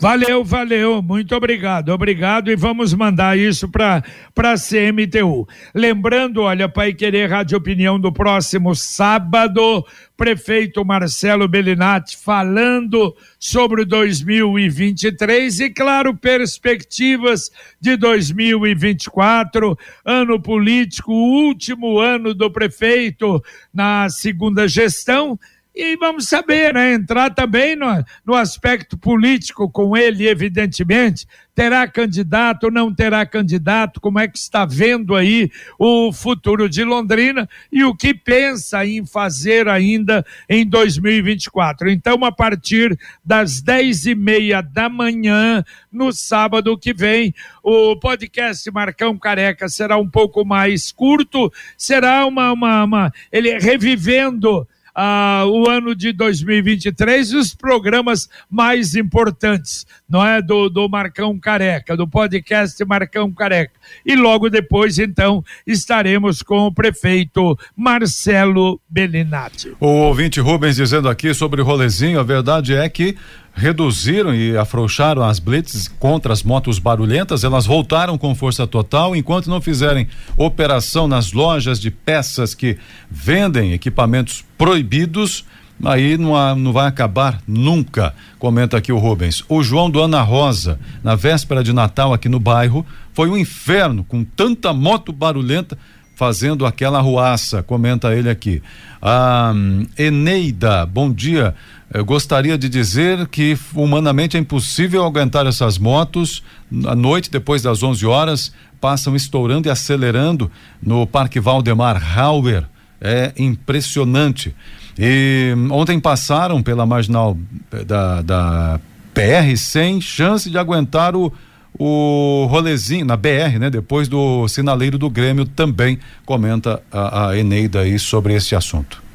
Valeu, 0.01 0.45
valeu, 0.45 1.03
muito 1.03 1.35
obrigado, 1.35 1.89
obrigado. 1.89 2.53
E 2.53 2.57
vamos 2.57 2.95
mandar 2.95 3.37
isso 3.37 3.69
para 3.69 4.05
para 4.33 4.55
CMTU. 4.55 5.49
Lembrando, 5.75 6.43
olha, 6.43 6.69
Pai 6.69 6.95
Querer 6.95 7.29
Rádio 7.29 7.59
Opinião 7.59 7.99
do 7.99 8.13
próximo 8.13 8.77
sábado, 8.77 9.85
prefeito 10.17 10.85
Marcelo 10.85 11.49
Bellinati 11.49 12.17
falando 12.17 13.13
sobre 13.41 13.85
2023 13.85 15.59
e 15.59 15.71
claro, 15.71 16.17
perspectivas 16.17 17.51
de 17.81 17.97
2024, 17.97 19.77
ano 20.05 20.41
político, 20.41 21.13
último 21.13 21.99
ano 21.99 22.33
do 22.35 22.49
prefeito 22.49 23.43
na 23.75 24.09
segunda 24.09 24.69
gestão 24.69 25.37
e 25.79 25.97
vamos 25.97 26.29
saber, 26.29 26.75
né? 26.75 26.95
Entrar 26.95 27.31
também 27.31 27.77
no, 27.77 27.87
no 28.27 28.35
aspecto 28.35 28.99
político 28.99 29.71
com 29.71 29.97
ele, 29.97 30.29
evidentemente. 30.29 31.25
Terá 31.55 31.87
candidato 31.87 32.69
não 32.69 32.93
terá 32.93 33.25
candidato? 33.25 34.01
Como 34.01 34.19
é 34.19 34.27
que 34.27 34.37
está 34.37 34.65
vendo 34.65 35.15
aí 35.15 35.51
o 35.79 36.13
futuro 36.13 36.69
de 36.69 36.83
Londrina 36.83 37.49
e 37.71 37.85
o 37.85 37.95
que 37.95 38.13
pensa 38.13 38.85
em 38.85 39.07
fazer 39.07 39.69
ainda 39.69 40.27
em 40.49 40.67
2024? 40.67 41.89
Então, 41.91 42.25
a 42.25 42.33
partir 42.33 42.99
das 43.25 43.61
dez 43.61 44.05
e 44.05 44.17
meia 44.17 44.61
da 44.61 44.89
manhã, 44.89 45.65
no 45.93 46.13
sábado 46.13 46.77
que 46.77 46.93
vem, 46.93 47.33
o 47.63 47.95
podcast 47.97 48.69
Marcão 48.73 49.17
Careca 49.17 49.69
será 49.69 49.97
um 49.97 50.09
pouco 50.09 50.45
mais 50.45 50.91
curto, 50.91 51.53
será 51.77 52.27
uma, 52.27 52.53
uma, 52.53 52.85
uma 52.85 53.13
ele 53.31 53.57
revivendo 53.59 54.67
ah, 55.01 55.45
o 55.47 55.71
ano 55.71 55.95
de 55.95 56.13
2023 56.13 57.31
e 57.31 57.37
os 57.37 57.55
programas 57.55 58.29
mais 58.51 58.97
importantes, 58.97 59.87
não 60.09 60.27
é? 60.27 60.43
Do, 60.43 60.69
do 60.69 60.89
Marcão 60.89 61.39
Careca, 61.39 61.97
do 61.97 62.09
podcast 62.09 62.85
Marcão 62.85 63.31
Careca. 63.31 63.75
E 64.05 64.17
logo 64.17 64.51
depois, 64.51 64.99
então, 64.99 65.45
estaremos 65.65 66.43
com 66.43 66.67
o 66.67 66.75
prefeito 66.75 67.57
Marcelo 67.77 68.81
Bellinati. 68.89 69.73
O 69.79 69.87
ouvinte 69.87 70.41
Rubens 70.41 70.75
dizendo 70.75 71.09
aqui 71.09 71.33
sobre 71.33 71.63
o 71.63 71.65
rolezinho, 71.65 72.19
a 72.19 72.25
verdade 72.25 72.75
é 72.75 72.89
que 72.89 73.17
reduziram 73.59 74.35
e 74.35 74.57
afrouxaram 74.57 75.23
as 75.23 75.39
blitz 75.39 75.89
contra 75.99 76.33
as 76.33 76.43
motos 76.43 76.79
barulhentas, 76.79 77.43
elas 77.43 77.67
voltaram 77.67 78.17
com 78.17 78.35
força 78.35 78.67
total, 78.67 79.17
enquanto 79.17 79.51
não 79.51 79.61
fizerem 79.61 80.07
operação 80.37 81.09
nas 81.09 81.33
lojas 81.33 81.81
de 81.81 81.91
peças 81.91 82.55
que 82.55 82.79
vendem 83.11 83.73
equipamentos 83.73 84.45
proibidos, 84.57 85.45
aí 85.85 86.17
não, 86.17 86.37
há, 86.37 86.55
não 86.55 86.73
vai 86.73 86.87
acabar 86.87 87.41
nunca, 87.47 88.15
comenta 88.39 88.77
aqui 88.77 88.93
o 88.93 88.99
Rubens. 88.99 89.43
O 89.49 89.63
João 89.63 89.91
do 89.91 90.01
Ana 90.01 90.23
Rosa, 90.23 90.79
na 91.03 91.17
véspera 91.17 91.63
de 91.63 91.73
Natal 91.73 92.13
aqui 92.13 92.29
no 92.29 92.41
bairro, 92.41 92.87
foi 93.13 93.29
um 93.29 93.37
inferno 93.37 94.05
com 94.05 94.25
tanta 94.25 94.73
moto 94.73 95.13
barulhenta 95.13 95.77
fazendo 96.19 96.67
aquela 96.67 97.01
ruaça, 97.01 97.63
comenta 97.63 98.13
ele 98.13 98.29
aqui. 98.29 98.61
A 99.01 99.53
um, 99.55 99.87
Eneida, 99.97 100.85
bom 100.85 101.13
dia. 101.13 101.55
Eu 101.93 102.05
gostaria 102.05 102.59
de 102.59 102.69
dizer 102.69 103.27
que 103.29 103.57
humanamente 103.75 104.37
é 104.37 104.41
impossível 104.41 105.05
aguentar 105.05 105.47
essas 105.47 105.79
motos 105.79 106.43
à 106.87 106.95
noite, 106.95 107.31
depois 107.31 107.63
das 107.63 107.83
11 107.83 108.05
horas, 108.05 108.53
passam 108.79 109.17
estourando 109.17 109.69
e 109.69 109.71
acelerando 109.71 110.51
no 110.83 111.07
Parque 111.07 111.41
Valdemar 111.41 112.19
Hauer. 112.19 112.65
É 113.01 113.33
impressionante. 113.39 114.55
E 114.99 115.55
ontem 115.71 115.99
passaram 115.99 116.63
pela 116.63 116.85
marginal 116.85 117.39
da, 117.87 118.21
da 118.21 118.81
PR 119.15 119.57
sem 119.57 120.01
chance 120.01 120.51
de 120.51 120.59
aguentar 120.59 121.17
o, 121.17 121.33
o 121.79 122.47
rolezinho 122.51 123.07
na 123.07 123.17
BR, 123.17 123.59
né? 123.59 123.71
Depois 123.71 124.09
do 124.09 124.47
sinaleiro 124.49 124.99
do 124.99 125.09
Grêmio 125.09 125.47
também 125.47 125.99
comenta 126.27 126.83
a, 126.93 127.29
a 127.29 127.39
Eneida 127.39 127.81
aí 127.81 127.99
sobre 127.99 128.35
esse 128.35 128.55
assunto. 128.55 129.08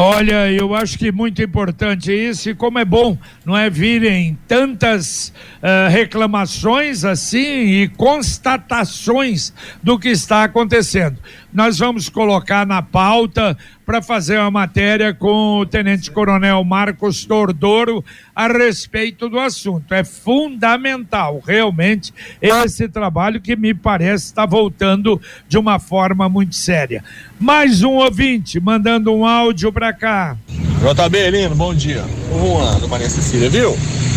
Olha, 0.00 0.48
eu 0.52 0.76
acho 0.76 0.96
que 0.96 1.10
muito 1.10 1.42
importante 1.42 2.12
isso 2.12 2.48
e 2.48 2.54
como 2.54 2.78
é 2.78 2.84
bom, 2.84 3.18
não 3.44 3.56
é 3.56 3.68
virem 3.68 4.38
tantas 4.46 5.32
uh, 5.56 5.90
reclamações 5.90 7.04
assim 7.04 7.82
e 7.82 7.88
constatações 7.88 9.52
do 9.82 9.98
que 9.98 10.08
está 10.08 10.44
acontecendo. 10.44 11.18
Nós 11.52 11.78
vamos 11.78 12.10
colocar 12.10 12.66
na 12.66 12.82
pauta 12.82 13.56
para 13.86 14.02
fazer 14.02 14.38
uma 14.38 14.50
matéria 14.50 15.14
com 15.14 15.60
o 15.60 15.66
Tenente 15.66 16.10
Coronel 16.10 16.62
Marcos 16.62 17.24
Tordoro 17.24 18.04
a 18.36 18.46
respeito 18.48 19.30
do 19.30 19.38
assunto. 19.38 19.92
É 19.94 20.04
fundamental, 20.04 21.42
realmente, 21.44 22.12
esse 22.40 22.86
trabalho 22.86 23.40
que 23.40 23.56
me 23.56 23.72
parece 23.72 24.26
está 24.26 24.44
voltando 24.44 25.20
de 25.48 25.56
uma 25.56 25.78
forma 25.78 26.28
muito 26.28 26.54
séria. 26.54 27.02
Mais 27.40 27.82
um 27.82 27.94
ouvinte 27.94 28.60
mandando 28.60 29.10
um 29.14 29.24
áudio 29.24 29.72
para 29.72 29.92
cá. 29.92 30.36
JB, 30.48 31.30
lindo, 31.30 31.54
bom 31.54 31.74
dia. 31.74 32.04
Juan, 32.30 32.78
do 32.78 32.88
Maria 32.88 33.08
Cecília, 33.08 33.48
viu? 33.48 33.74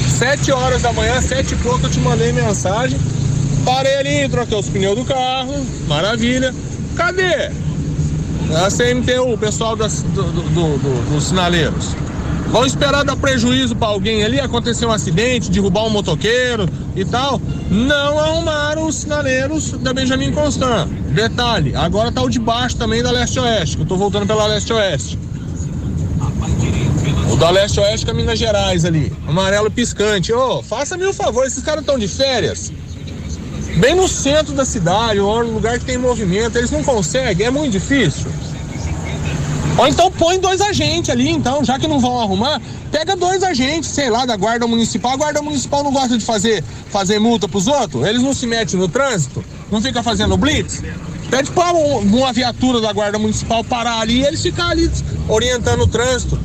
Sete 0.09 0.51
horas 0.51 0.81
da 0.81 0.91
manhã, 0.91 1.21
sete 1.21 1.53
e 1.53 1.57
pouco, 1.57 1.85
eu 1.85 1.89
te 1.89 1.99
mandei 1.99 2.33
mensagem. 2.33 2.99
Parei 3.63 3.95
ali, 3.95 4.29
troquei 4.29 4.57
os 4.57 4.67
pneus 4.67 4.97
do 4.97 5.05
carro, 5.05 5.65
maravilha. 5.87 6.53
Cadê? 6.95 7.51
A 8.53 8.69
CMTU, 8.69 9.33
o 9.33 9.37
pessoal 9.37 9.75
das, 9.75 10.01
do, 10.01 10.23
do, 10.23 10.77
do, 10.77 11.13
dos 11.13 11.25
sinaleiros. 11.25 11.95
Vão 12.51 12.65
esperar 12.65 13.05
dar 13.05 13.15
prejuízo 13.15 13.73
para 13.73 13.87
alguém 13.87 14.25
ali, 14.25 14.37
acontecer 14.37 14.85
um 14.85 14.91
acidente, 14.91 15.49
derrubar 15.49 15.85
um 15.85 15.89
motoqueiro 15.89 16.67
e 16.97 17.05
tal. 17.05 17.41
Não 17.69 18.19
arrumaram 18.19 18.87
os 18.87 18.95
sinaleiros 18.95 19.71
da 19.71 19.93
Benjamin 19.93 20.33
Constant. 20.33 20.89
Detalhe, 21.13 21.73
agora 21.73 22.11
tá 22.11 22.21
o 22.21 22.29
de 22.29 22.39
baixo 22.39 22.75
também 22.75 23.01
da 23.01 23.09
Leste-Oeste, 23.09 23.77
que 23.77 23.83
eu 23.83 23.87
tô 23.87 23.95
voltando 23.95 24.27
pela 24.27 24.47
Leste-Oeste. 24.47 25.17
O 27.31 27.37
da 27.37 27.49
Leste-Oeste 27.51 28.05
com 28.05 28.13
Minas 28.13 28.37
Gerais 28.37 28.83
ali. 28.83 29.13
Amarelo 29.25 29.71
piscante. 29.71 30.33
Ô, 30.33 30.57
oh, 30.57 30.61
faça-me 30.61 31.07
um 31.07 31.13
favor, 31.13 31.45
esses 31.45 31.63
caras 31.63 31.81
estão 31.81 31.97
de 31.97 32.09
férias 32.09 32.69
bem 33.81 33.95
no 33.95 34.07
centro 34.07 34.53
da 34.53 34.63
cidade, 34.63 35.19
ou 35.19 35.43
no 35.43 35.53
lugar 35.53 35.79
que 35.79 35.85
tem 35.85 35.97
movimento, 35.97 36.55
eles 36.55 36.69
não 36.69 36.83
conseguem, 36.83 37.47
é 37.47 37.49
muito 37.49 37.71
difícil. 37.71 38.31
Ou 39.75 39.87
então 39.87 40.11
põe 40.11 40.39
dois 40.39 40.61
agentes 40.61 41.09
ali, 41.09 41.27
então, 41.29 41.65
já 41.65 41.79
que 41.79 41.87
não 41.87 41.99
vão 41.99 42.21
arrumar, 42.21 42.61
pega 42.91 43.15
dois 43.15 43.41
agentes, 43.41 43.89
sei 43.89 44.11
lá, 44.11 44.23
da 44.23 44.37
guarda 44.37 44.67
municipal. 44.67 45.13
A 45.13 45.15
guarda 45.15 45.41
municipal 45.41 45.83
não 45.83 45.91
gosta 45.91 46.15
de 46.15 46.23
fazer, 46.23 46.63
fazer 46.91 47.17
multa 47.17 47.47
pros 47.47 47.65
outros, 47.65 48.05
eles 48.05 48.21
não 48.21 48.35
se 48.35 48.45
metem 48.45 48.79
no 48.79 48.87
trânsito, 48.87 49.43
não 49.71 49.81
fica 49.81 50.03
fazendo 50.03 50.37
blitz. 50.37 50.83
Pede 51.31 51.49
para 51.49 51.73
uma 51.73 52.31
viatura 52.31 52.81
da 52.81 52.93
guarda 52.93 53.17
municipal 53.17 53.63
parar 53.63 53.99
ali 54.01 54.19
e 54.19 54.23
eles 54.23 54.43
ficar 54.43 54.69
ali 54.69 54.91
orientando 55.27 55.81
o 55.81 55.87
trânsito. 55.87 56.39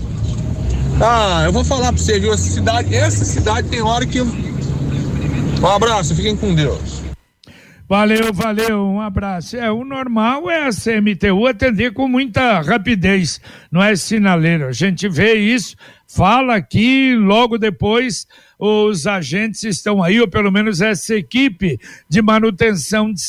Ah, 0.98 1.42
eu 1.44 1.52
vou 1.52 1.64
falar 1.64 1.92
pra 1.92 2.02
você, 2.02 2.18
viu? 2.18 2.32
Essa 2.32 2.48
cidade, 2.48 2.94
essa 2.94 3.26
cidade 3.26 3.68
tem 3.68 3.82
hora 3.82 4.06
que. 4.06 4.22
Um 4.22 5.66
abraço, 5.66 6.14
fiquem 6.14 6.34
com 6.34 6.54
Deus. 6.54 7.05
Valeu, 7.88 8.32
valeu, 8.32 8.84
um 8.84 9.00
abraço. 9.00 9.56
É, 9.56 9.70
o 9.70 9.84
normal 9.84 10.50
é 10.50 10.66
a 10.66 10.70
CMTU 10.70 11.46
atender 11.46 11.92
com 11.92 12.08
muita 12.08 12.60
rapidez, 12.60 13.40
não 13.70 13.80
é 13.80 13.94
sinaleiro. 13.94 14.66
A 14.66 14.72
gente 14.72 15.08
vê 15.08 15.34
isso, 15.34 15.76
fala 16.04 16.56
aqui, 16.56 17.14
logo 17.14 17.56
depois 17.56 18.26
os 18.58 19.06
agentes 19.06 19.62
estão 19.62 20.02
aí, 20.02 20.20
ou 20.20 20.26
pelo 20.26 20.50
menos 20.50 20.80
essa 20.80 21.14
equipe 21.14 21.78
de 22.08 22.20
manutenção 22.20 23.12
de, 23.12 23.22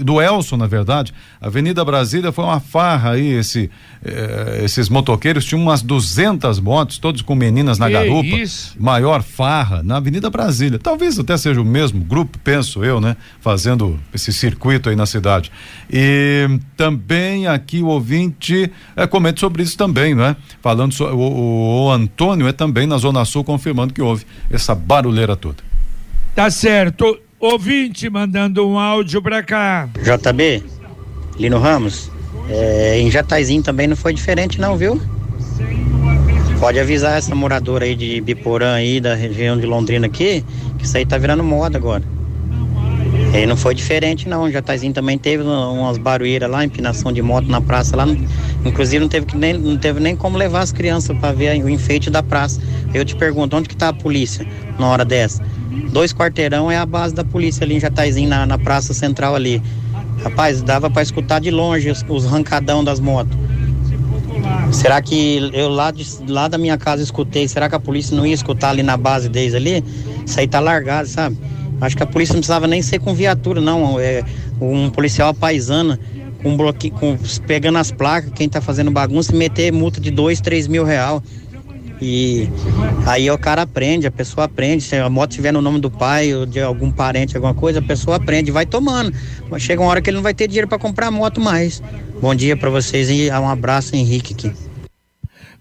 do 0.01 0.21
Elson, 0.21 0.57
na 0.57 0.67
verdade. 0.67 1.13
Avenida 1.41 1.83
Brasília 1.83 2.31
foi 2.31 2.43
uma 2.43 2.59
farra 2.59 3.11
aí, 3.11 3.33
esse, 3.33 3.69
eh, 4.03 4.61
esses 4.63 4.89
motoqueiros 4.89 5.45
tinham 5.45 5.61
umas 5.61 5.81
200 5.81 6.59
motos, 6.59 6.97
todos 6.97 7.21
com 7.21 7.35
meninas 7.35 7.77
na 7.79 7.87
Que 7.87 7.93
garupa. 7.93 8.27
isso? 8.27 8.75
Maior 8.79 9.23
farra 9.23 9.81
na 9.83 9.97
Avenida 9.97 10.29
Brasília. 10.29 10.77
Talvez 10.79 11.17
até 11.17 11.35
seja 11.37 11.61
o 11.61 11.65
mesmo 11.65 12.03
grupo, 12.03 12.37
penso 12.43 12.83
eu, 12.83 13.01
né? 13.01 13.15
Fazendo 13.39 13.99
esse 14.13 14.31
circuito 14.31 14.89
aí 14.89 14.95
na 14.95 15.05
cidade. 15.05 15.51
E 15.89 16.47
também 16.77 17.47
aqui 17.47 17.81
o 17.81 17.87
ouvinte 17.87 18.71
é, 18.95 19.07
comenta 19.07 19.39
sobre 19.39 19.63
isso 19.63 19.77
também, 19.77 20.13
né? 20.13 20.35
Falando 20.61 20.93
so, 20.93 21.05
o, 21.05 21.17
o, 21.17 21.85
o 21.85 21.91
Antônio 21.91 22.47
é 22.47 22.51
também 22.51 22.85
na 22.85 22.97
Zona 22.97 23.25
Sul 23.25 23.43
confirmando 23.43 23.93
que 23.93 24.01
houve 24.01 24.25
essa 24.49 24.75
barulheira 24.75 25.35
toda. 25.35 25.74
Tá 26.35 26.51
certo. 26.51 27.17
Ouvinte 27.39 28.09
mandando 28.09 28.67
um 28.67 28.77
áudio 28.77 29.21
pra 29.21 29.41
cá. 29.41 29.87
JB, 30.01 30.63
Lino 31.39 31.57
Ramos, 31.57 32.11
é, 32.49 32.99
em 32.99 33.09
Jataizinho 33.09 33.63
também 33.63 33.87
não 33.87 33.95
foi 33.95 34.13
diferente 34.13 34.59
não, 34.59 34.75
viu? 34.75 34.99
Pode 36.59 36.77
avisar 36.77 37.17
essa 37.17 37.33
moradora 37.33 37.85
aí 37.85 37.95
de 37.95 38.19
Biporã 38.19 38.73
aí, 38.73 38.99
da 38.99 39.15
região 39.15 39.57
de 39.57 39.65
Londrina 39.65 40.07
aqui, 40.07 40.43
que 40.77 40.83
isso 40.83 40.97
aí 40.97 41.05
tá 41.05 41.17
virando 41.17 41.41
moda 41.41 41.77
agora. 41.77 42.03
E 43.33 43.45
não 43.45 43.55
foi 43.55 43.73
diferente 43.73 44.27
não, 44.27 44.49
Jataizinho 44.51 44.93
também 44.93 45.17
teve 45.17 45.43
umas 45.43 45.97
barulheiras 45.97 46.49
lá, 46.49 46.65
empinação 46.65 47.13
de 47.13 47.21
moto 47.21 47.47
na 47.47 47.61
praça 47.61 47.95
lá, 47.95 48.05
inclusive 48.65 48.99
não 48.99 49.09
teve, 49.09 49.25
nem, 49.35 49.53
não 49.53 49.77
teve 49.77 49.99
nem 49.99 50.15
como 50.15 50.37
levar 50.37 50.61
as 50.61 50.71
crianças 50.71 51.17
para 51.17 51.31
ver 51.33 51.63
o 51.63 51.69
enfeite 51.69 52.09
da 52.09 52.23
praça. 52.23 52.61
Eu 52.93 53.05
te 53.05 53.15
pergunto, 53.15 53.55
onde 53.55 53.69
que 53.69 53.75
tá 53.75 53.89
a 53.89 53.93
polícia 53.93 54.45
na 54.79 54.87
hora 54.87 55.05
dessa? 55.05 55.43
Dois 55.91 56.13
quarteirão 56.13 56.71
é 56.71 56.77
a 56.77 56.85
base 56.85 57.13
da 57.13 57.23
polícia 57.23 57.63
ali 57.63 57.75
em 57.75 57.79
Jataizinho, 57.79 58.29
na, 58.29 58.45
na 58.45 58.57
praça 58.57 58.93
central 58.93 59.35
ali. 59.35 59.61
Rapaz, 60.23 60.61
dava 60.61 60.89
para 60.89 61.01
escutar 61.01 61.39
de 61.39 61.51
longe 61.51 61.89
os, 61.89 62.03
os 62.07 62.25
rancadão 62.25 62.83
das 62.83 62.99
motos. 62.99 63.37
Será 64.71 65.01
que 65.01 65.49
eu 65.53 65.69
lá, 65.69 65.91
de, 65.91 66.05
lá 66.27 66.47
da 66.47 66.57
minha 66.57 66.77
casa 66.77 67.01
escutei? 67.01 67.47
Será 67.47 67.69
que 67.69 67.75
a 67.75 67.79
polícia 67.79 68.15
não 68.15 68.25
ia 68.25 68.33
escutar 68.33 68.69
ali 68.69 68.83
na 68.83 68.97
base 68.97 69.29
deles 69.29 69.53
ali? 69.53 69.83
Isso 70.25 70.39
aí 70.39 70.47
tá 70.47 70.59
largado, 70.59 71.07
sabe? 71.07 71.37
Acho 71.81 71.97
que 71.97 72.03
a 72.03 72.05
polícia 72.05 72.33
não 72.33 72.39
precisava 72.39 72.67
nem 72.67 72.81
ser 72.81 72.99
com 72.99 73.13
viatura, 73.13 73.59
não. 73.59 73.99
É 73.99 74.23
um 74.59 74.89
policial 74.89 75.33
paisana 75.33 75.99
com 76.41 76.55
bloque, 76.55 76.91
com, 76.91 77.17
pegando 77.47 77.77
as 77.77 77.91
placas, 77.91 78.31
quem 78.33 78.47
tá 78.47 78.61
fazendo 78.61 78.91
bagunça 78.91 79.35
meter 79.35 79.71
multa 79.73 79.99
de 79.99 80.11
dois, 80.11 80.39
três 80.39 80.67
mil 80.67 80.83
real. 80.83 81.21
E 82.01 82.49
aí 83.05 83.29
o 83.31 83.37
cara 83.37 83.61
aprende, 83.61 84.05
a 84.05 84.11
pessoa 84.11 84.45
aprende. 84.45 84.83
Se 84.83 84.95
a 84.95 85.09
moto 85.09 85.31
tiver 85.31 85.51
no 85.51 85.61
nome 85.61 85.79
do 85.79 85.89
pai 85.89 86.33
ou 86.33 86.45
de 86.45 86.59
algum 86.59 86.91
parente, 86.91 87.35
alguma 87.35 87.53
coisa, 87.53 87.79
a 87.79 87.81
pessoa 87.81 88.17
aprende, 88.17 88.51
vai 88.51 88.65
tomando. 88.65 89.13
Mas 89.49 89.61
chega 89.61 89.81
uma 89.81 89.89
hora 89.89 90.01
que 90.01 90.09
ele 90.09 90.17
não 90.17 90.23
vai 90.23 90.33
ter 90.33 90.47
dinheiro 90.47 90.67
para 90.67 90.77
comprar 90.77 91.09
moto 91.11 91.39
mais. 91.39 91.81
Bom 92.21 92.35
dia 92.35 92.57
para 92.57 92.69
vocês 92.69 93.09
e 93.09 93.29
um 93.31 93.49
abraço, 93.49 93.95
Henrique 93.95 94.33
aqui. 94.33 94.53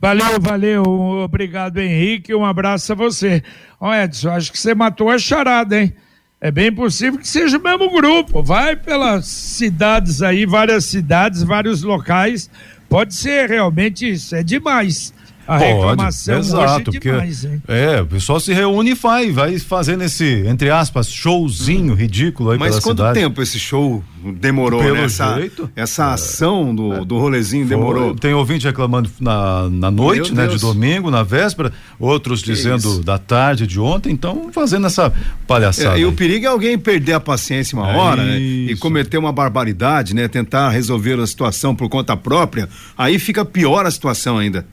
Valeu, 0.01 0.41
valeu. 0.41 0.83
Obrigado, 1.25 1.79
Henrique. 1.79 2.35
Um 2.35 2.45
abraço 2.45 2.93
a 2.93 2.95
você. 2.95 3.43
Ó, 3.81 3.95
Edson, 3.95 4.31
acho 4.31 4.53
que 4.53 4.59
você 4.59 4.75
matou 4.75 5.09
a 5.09 5.19
charada, 5.19 5.81
hein? 5.81 5.95
É 6.41 6.51
bem 6.51 6.71
possível 6.71 7.19
que 7.19 7.27
seja 7.27 7.57
o 7.57 7.63
mesmo 7.63 7.91
grupo. 7.91 8.43
Vai 8.43 8.77
pelas 8.77 9.25
cidades 9.27 10.21
aí, 10.21 10.45
várias 10.45 10.85
cidades, 10.85 11.43
vários 11.43 11.83
locais. 11.83 12.51
Pode 12.87 13.15
ser 13.15 13.49
realmente 13.49 14.11
isso. 14.11 14.37
É 14.37 14.43
demais. 14.43 15.15
A 15.47 15.59
Pode, 15.59 15.73
reclamação 15.73 16.39
exato, 16.39 16.91
hoje 16.91 16.97
é 16.99 17.01
demais, 17.01 17.45
hein? 17.45 17.63
É, 17.69 18.01
o 18.01 18.07
pessoal 18.07 18.41
se 18.41 18.53
reúne 18.53 18.93
e 18.93 18.95
vai, 18.95 19.31
vai 19.31 19.59
fazendo 19.59 20.03
esse, 20.03 20.45
entre 20.47 20.71
aspas, 20.71 21.11
showzinho 21.11 21.93
ridículo 21.95 22.51
aí 22.51 22.59
Mas 22.59 22.79
quanto 22.81 22.99
cidade. 22.99 23.21
tempo 23.21 23.43
esse 23.43 23.59
show 23.59 24.03
demorou, 24.37 24.81
Pelo 24.81 24.95
né? 24.95 25.05
Essa, 25.05 25.35
jeito, 25.35 25.71
essa 25.77 26.13
ação 26.15 26.75
do, 26.75 27.05
do 27.05 27.19
rolezinho 27.19 27.67
Foi- 27.67 27.77
demorou. 27.77 28.15
Tem 28.15 28.33
ouvinte 28.33 28.65
reclamando 28.67 29.11
na, 29.21 29.69
na 29.69 29.91
noite, 29.91 30.33
Meu 30.33 30.37
né, 30.37 30.43
de 30.45 30.49
Deus. 30.59 30.63
domingo, 30.63 31.11
na 31.11 31.23
véspera, 31.23 31.73
outros 32.01 32.43
dizendo 32.43 32.79
isso. 32.89 33.03
da 33.05 33.19
tarde 33.19 33.67
de 33.67 33.79
ontem, 33.79 34.11
então 34.13 34.49
fazendo 34.53 34.87
essa 34.87 35.13
palhaçada. 35.47 35.99
É, 35.99 36.01
e 36.01 36.07
o 36.07 36.13
perigo 36.13 36.47
é 36.47 36.49
alguém 36.49 36.79
perder 36.79 37.13
a 37.13 37.21
paciência 37.21 37.77
uma 37.79 37.93
É 37.93 37.97
hora 37.97 38.25
né, 38.25 38.39
e 38.39 38.77
cometer 38.77 39.19
uma 39.19 39.33
barbaridade, 39.33 40.15
né? 40.15 40.27
Tentar 40.27 40.71
resolver 40.71 41.21
a 41.21 41.27
situação 41.27 41.75
por 41.75 41.89
conta 41.91 42.17
própria, 42.17 42.69
aí 42.97 43.19
fica 43.19 43.45
pior 43.45 43.85
a 43.85 43.91
situação 43.91 44.39
ainda. 44.39 44.67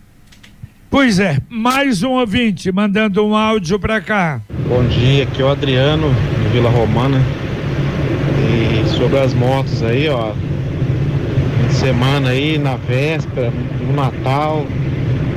Pois 0.91 1.19
é, 1.19 1.37
mais 1.49 2.03
um 2.03 2.09
ouvinte 2.09 2.69
mandando 2.69 3.25
um 3.25 3.33
áudio 3.33 3.79
pra 3.79 4.01
cá. 4.01 4.41
Bom 4.67 4.83
dia, 4.83 5.23
aqui 5.23 5.41
é 5.41 5.45
o 5.45 5.47
Adriano, 5.47 6.13
de 6.43 6.49
Vila 6.49 6.69
Romana. 6.69 7.17
E 8.37 8.89
sobre 8.89 9.17
as 9.17 9.33
motos 9.33 9.81
aí, 9.83 10.09
ó. 10.09 10.33
de 11.65 11.73
Semana 11.73 12.31
aí, 12.31 12.57
na 12.57 12.75
véspera, 12.75 13.53
no 13.79 13.93
Natal. 13.93 14.65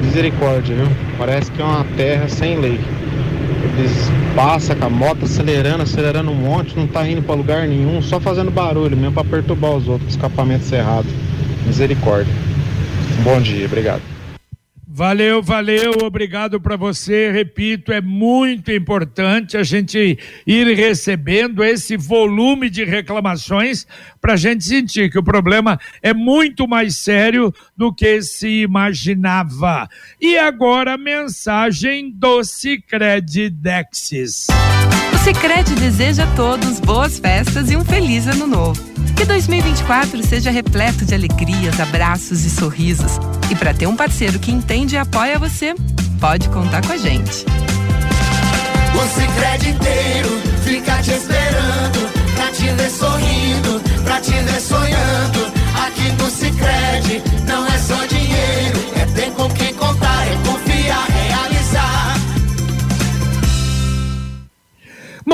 Misericórdia, 0.02 0.74
viu? 0.74 0.88
Parece 1.16 1.52
que 1.52 1.62
é 1.62 1.64
uma 1.64 1.84
terra 1.96 2.28
sem 2.28 2.58
lei. 2.58 2.80
Eles 3.78 4.10
passam 4.34 4.74
com 4.74 4.86
a 4.86 4.90
moto 4.90 5.24
acelerando, 5.24 5.84
acelerando 5.84 6.32
um 6.32 6.34
monte, 6.34 6.76
não 6.76 6.88
tá 6.88 7.08
indo 7.08 7.22
pra 7.22 7.36
lugar 7.36 7.68
nenhum, 7.68 8.02
só 8.02 8.18
fazendo 8.18 8.50
barulho 8.50 8.96
mesmo 8.96 9.12
pra 9.12 9.22
perturbar 9.22 9.70
os 9.70 9.86
outros, 9.86 10.10
escapamento 10.10 10.64
cerrado. 10.64 11.06
Misericórdia. 11.64 12.34
Bom 13.22 13.40
dia, 13.40 13.66
obrigado. 13.66 14.13
Valeu, 14.96 15.42
valeu, 15.42 15.90
obrigado 16.04 16.60
para 16.60 16.76
você. 16.76 17.28
Repito, 17.32 17.92
é 17.92 18.00
muito 18.00 18.70
importante 18.70 19.56
a 19.56 19.64
gente 19.64 20.16
ir 20.46 20.66
recebendo 20.76 21.64
esse 21.64 21.96
volume 21.96 22.70
de 22.70 22.84
reclamações 22.84 23.88
para 24.20 24.34
a 24.34 24.36
gente 24.36 24.62
sentir 24.62 25.10
que 25.10 25.18
o 25.18 25.22
problema 25.24 25.80
é 26.00 26.14
muito 26.14 26.68
mais 26.68 26.96
sério 26.96 27.52
do 27.76 27.92
que 27.92 28.22
se 28.22 28.62
imaginava. 28.62 29.88
E 30.20 30.38
agora 30.38 30.96
mensagem 30.96 32.08
do 32.12 32.44
Cicred 32.44 33.50
Dexis. 33.50 34.46
O 35.12 35.18
Sicredi 35.18 35.74
deseja 35.74 36.24
a 36.24 36.26
todos 36.34 36.80
boas 36.80 37.18
festas 37.18 37.70
e 37.70 37.76
um 37.76 37.84
feliz 37.84 38.26
ano 38.26 38.46
novo. 38.46 38.80
Que 39.16 39.24
2024 39.24 40.22
seja 40.26 40.50
repleto 40.50 41.04
de 41.04 41.14
alegrias, 41.14 41.78
abraços 41.80 42.44
e 42.44 42.50
sorrisos. 42.50 43.18
E 43.50 43.54
para 43.54 43.74
ter 43.74 43.86
um 43.86 43.96
parceiro 43.96 44.38
que 44.38 44.50
entende 44.50 44.94
e 44.94 44.98
apoia 44.98 45.38
você, 45.38 45.74
pode 46.20 46.48
contar 46.48 46.84
com 46.84 46.92
a 46.92 46.96
gente. 46.96 47.44
O 48.94 49.06
Cicred 49.08 49.70
inteiro 49.70 50.40
fica 50.62 51.02
te 51.02 51.10
esperando 51.10 52.08
Pra 52.36 52.46
te 52.52 52.68
ver 52.68 52.90
sorrindo, 52.90 53.80
pra 54.04 54.20
te 54.20 54.30
ver 54.30 54.60
sonhando 54.60 55.52
Aqui 55.84 56.12
no 56.12 56.30
Cicred 56.30 57.22
não 57.46 57.66
é 57.66 57.78
só 57.78 58.06
dinheiro 58.06 58.78
É 58.96 59.04
ter 59.06 59.30
com 59.32 59.48
quem 59.50 59.73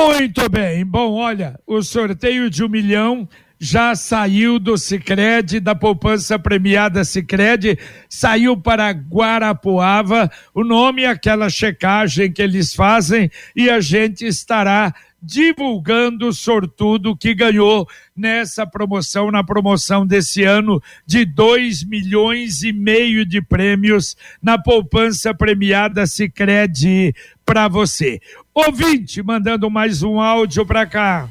Muito 0.02 0.48
bem. 0.48 0.82
Bom, 0.82 1.12
olha, 1.12 1.60
o 1.66 1.82
sorteio 1.82 2.48
de 2.48 2.64
um 2.64 2.70
milhão 2.70 3.28
já 3.58 3.94
saiu 3.94 4.58
do 4.58 4.78
Sicredi, 4.78 5.60
da 5.60 5.74
poupança 5.74 6.38
premiada 6.38 7.04
Sicredi, 7.04 7.78
saiu 8.08 8.56
para 8.56 8.90
Guarapuava. 8.92 10.30
O 10.54 10.64
nome 10.64 11.02
é 11.02 11.08
aquela 11.08 11.50
checagem 11.50 12.32
que 12.32 12.40
eles 12.40 12.74
fazem 12.74 13.30
e 13.54 13.68
a 13.68 13.78
gente 13.78 14.24
estará 14.24 14.94
divulgando 15.22 16.28
o 16.28 16.32
sortudo 16.32 17.14
que 17.14 17.34
ganhou 17.34 17.86
nessa 18.16 18.66
promoção, 18.66 19.30
na 19.30 19.44
promoção 19.44 20.06
desse 20.06 20.44
ano 20.44 20.82
de 21.04 21.26
2 21.26 21.84
milhões 21.84 22.62
e 22.62 22.72
meio 22.72 23.26
de 23.26 23.42
prêmios 23.42 24.16
na 24.42 24.58
poupança 24.58 25.34
premiada 25.34 26.06
Sicredi 26.06 27.14
para 27.44 27.68
você. 27.68 28.20
Ouvinte, 28.52 29.22
mandando 29.22 29.70
mais 29.70 30.02
um 30.02 30.20
áudio 30.20 30.66
para 30.66 30.84
cá. 30.84 31.28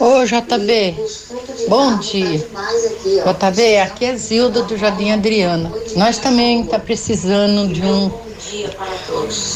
Ô 0.00 0.24
JB, 0.24 0.96
bom 1.68 1.98
dia. 1.98 2.38
JB, 2.38 3.78
aqui 3.80 4.06
é 4.06 4.16
Zilda 4.16 4.62
do 4.62 4.76
Jardim 4.76 5.10
Adriana. 5.10 5.70
Nós 5.94 6.16
também 6.18 6.62
está 6.62 6.78
precisando 6.78 7.70
de 7.70 7.82
um, 7.82 8.10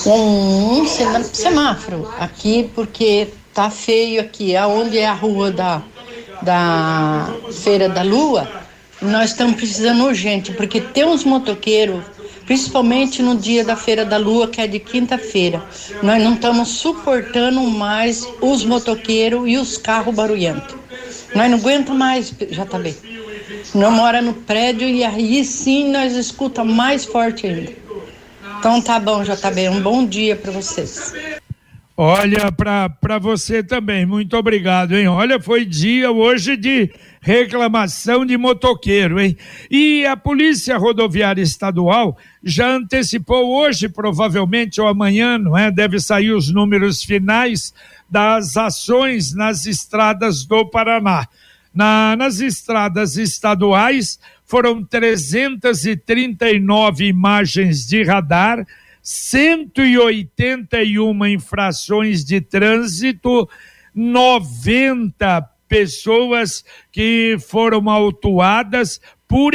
um, 0.07 0.83
um 0.83 0.87
semáforo 0.87 2.13
aqui, 2.21 2.71
porque 2.75 3.29
tá 3.55 3.71
feio 3.71 4.21
aqui, 4.21 4.55
aonde 4.55 4.99
é 4.99 5.07
a 5.07 5.15
rua 5.15 5.51
da, 5.51 5.83
da 6.43 7.35
Feira 7.51 7.89
da 7.89 8.03
Lua. 8.03 8.47
Nós 9.01 9.31
estamos 9.31 9.57
precisando 9.57 10.05
urgente, 10.05 10.53
porque 10.53 10.79
tem 10.79 11.07
uns 11.07 11.25
motoqueiros, 11.25 12.05
principalmente 12.49 13.21
no 13.21 13.37
dia 13.37 13.63
da 13.63 13.77
Feira 13.77 14.07
da 14.07 14.17
Lua, 14.17 14.49
que 14.49 14.59
é 14.59 14.67
de 14.67 14.79
quinta-feira. 14.79 15.63
Nós 16.03 16.25
não 16.25 16.33
estamos 16.33 16.69
suportando 16.69 17.61
mais 17.61 18.27
os 18.41 18.65
motoqueiros 18.65 19.47
e 19.47 19.59
os 19.59 19.77
carros 19.77 20.15
barulhentos. 20.15 20.75
Nós 21.35 21.51
não 21.51 21.59
aguentamos 21.59 21.99
mais, 21.99 22.31
JB. 22.31 22.97
Nós 23.75 23.93
mora 23.93 24.23
no 24.23 24.33
prédio 24.33 24.89
e 24.89 25.05
aí 25.05 25.45
sim 25.45 25.91
nós 25.93 26.15
escuta 26.15 26.65
mais 26.65 27.05
forte 27.05 27.47
ainda. 27.47 27.71
Então 28.59 28.81
tá 28.81 28.99
bom, 28.99 29.23
JB. 29.23 29.69
Um 29.69 29.83
bom 29.83 30.07
dia 30.07 30.35
para 30.35 30.51
vocês. 30.51 31.13
Olha, 31.95 32.51
para 32.51 33.19
você 33.19 33.63
também, 33.63 34.07
muito 34.07 34.35
obrigado, 34.39 34.97
hein? 34.97 35.07
Olha, 35.09 35.39
foi 35.39 35.67
dia 35.67 36.11
hoje 36.11 36.57
de 36.57 36.91
reclamação 37.29 38.25
de 38.25 38.39
motoqueiro, 38.39 39.21
hein? 39.21 39.37
E 39.71 40.07
a 40.07 40.17
Polícia 40.17 40.79
Rodoviária 40.79 41.43
Estadual 41.43 42.17
já 42.43 42.71
antecipou 42.71 43.55
hoje, 43.55 43.87
provavelmente, 43.87 44.81
ou 44.81 44.89
amanhã, 44.89 45.37
não 45.37 45.55
é? 45.57 45.71
Deve 45.71 46.01
sair 46.01 46.33
os 46.33 46.51
números 46.51 47.05
finais 47.05 47.75
das 48.09 48.57
ações 48.57 49.35
nas 49.35 49.67
estradas 49.67 50.47
do 50.47 50.65
Paraná. 50.71 51.29
Na, 51.75 52.17
nas 52.17 52.41
estradas 52.41 53.19
estaduais 53.19 54.19
foram 54.47 54.83
339 54.83 57.07
imagens 57.07 57.87
de 57.87 58.05
radar, 58.05 58.67
181 59.03 61.27
infrações 61.27 62.25
de 62.25 62.41
trânsito, 62.41 63.47
90 63.95 65.58
pessoas 65.69 66.65
que 66.91 67.37
foram 67.39 67.89
autuadas 67.91 69.01
por 69.29 69.53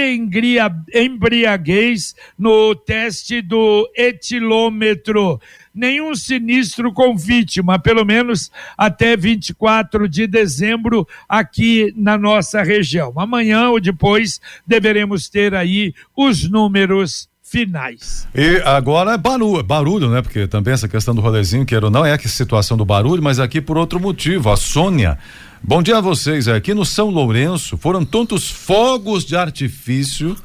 embriaguez 0.93 2.15
no 2.37 2.75
teste 2.75 3.41
do 3.41 3.89
etilômetro. 3.97 5.41
Nenhum 5.73 6.13
sinistro 6.13 6.93
com 6.93 7.17
vítima, 7.17 7.79
pelo 7.79 8.05
menos 8.05 8.51
até 8.77 9.17
24 9.17 10.07
de 10.07 10.27
dezembro 10.27 11.07
aqui 11.27 11.91
na 11.97 12.15
nossa 12.19 12.61
região. 12.61 13.11
Amanhã 13.17 13.69
ou 13.69 13.79
depois 13.79 14.39
deveremos 14.67 15.27
ter 15.27 15.55
aí 15.55 15.95
os 16.15 16.47
números 16.47 17.27
finais. 17.41 18.27
E 18.35 18.61
agora 18.63 19.13
é 19.13 19.17
barulho, 19.17 19.63
barulho, 19.63 20.09
né? 20.09 20.21
Porque 20.21 20.47
também 20.47 20.75
essa 20.75 20.87
questão 20.87 21.15
do 21.15 21.21
rolezinho, 21.21 21.65
que 21.65 21.79
não 21.79 22.05
é 22.05 22.13
a 22.13 22.19
situação 22.19 22.77
do 22.77 22.85
barulho, 22.85 23.23
mas 23.23 23.39
aqui 23.39 23.59
por 23.59 23.77
outro 23.77 23.99
motivo. 23.99 24.51
A 24.51 24.55
Sônia 24.55 25.17
Bom 25.65 25.81
dia 25.81 25.99
a 25.99 26.01
vocês. 26.01 26.49
Aqui 26.49 26.73
no 26.73 26.83
São 26.83 27.09
Lourenço 27.09 27.77
foram 27.77 28.03
tantos 28.03 28.51
fogos 28.51 29.23
de 29.23 29.33
artifício, 29.33 30.35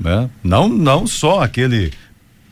né? 0.00 0.28
Não, 0.42 0.68
não 0.68 1.06
só 1.06 1.44
aquele 1.44 1.92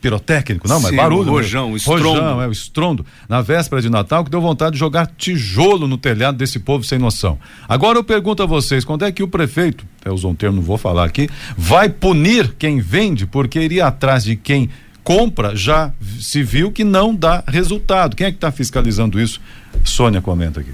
pirotécnico, 0.00 0.68
não, 0.68 0.76
Sim, 0.76 0.85
mas 0.85 0.96
barulho. 0.96 1.30
O 1.30 1.32
rojão, 1.32 1.72
o 1.72 1.76
estrondo. 1.76 2.08
Rojão, 2.11 2.40
é, 2.40 2.46
o 2.46 2.52
estrondo. 2.52 3.04
Na 3.28 3.40
véspera 3.40 3.82
de 3.82 3.90
Natal, 3.90 4.22
que 4.22 4.30
deu 4.30 4.40
vontade 4.40 4.74
de 4.74 4.78
jogar 4.78 5.06
tijolo 5.18 5.88
no 5.88 5.98
telhado 5.98 6.38
desse 6.38 6.61
povo 6.61 6.85
sem 6.85 6.96
noção. 6.96 7.40
Agora 7.68 7.98
eu 7.98 8.04
pergunto 8.04 8.40
a 8.40 8.46
vocês, 8.46 8.85
quando 8.85 9.04
é 9.04 9.11
que 9.11 9.24
o 9.24 9.26
prefeito, 9.26 9.85
eu 10.04 10.14
usou 10.14 10.30
um 10.30 10.35
termo, 10.37 10.58
não 10.58 10.62
vou 10.62 10.78
falar 10.78 11.04
aqui, 11.04 11.28
vai 11.58 11.88
punir 11.88 12.54
quem 12.56 12.78
vende, 12.78 13.26
porque 13.26 13.61
iria 13.61 13.88
atrás 13.88 14.22
de 14.22 14.37
quem 14.37 14.70
compra, 15.02 15.56
já 15.56 15.92
se 16.20 16.40
viu 16.44 16.70
que 16.70 16.85
não 16.85 17.12
dá 17.12 17.42
resultado. 17.48 18.14
Quem 18.14 18.28
é 18.28 18.30
que 18.30 18.37
está 18.37 18.52
fiscalizando 18.52 19.20
isso? 19.20 19.40
Sônia 19.82 20.22
comenta 20.22 20.61
aqui. 20.61 20.70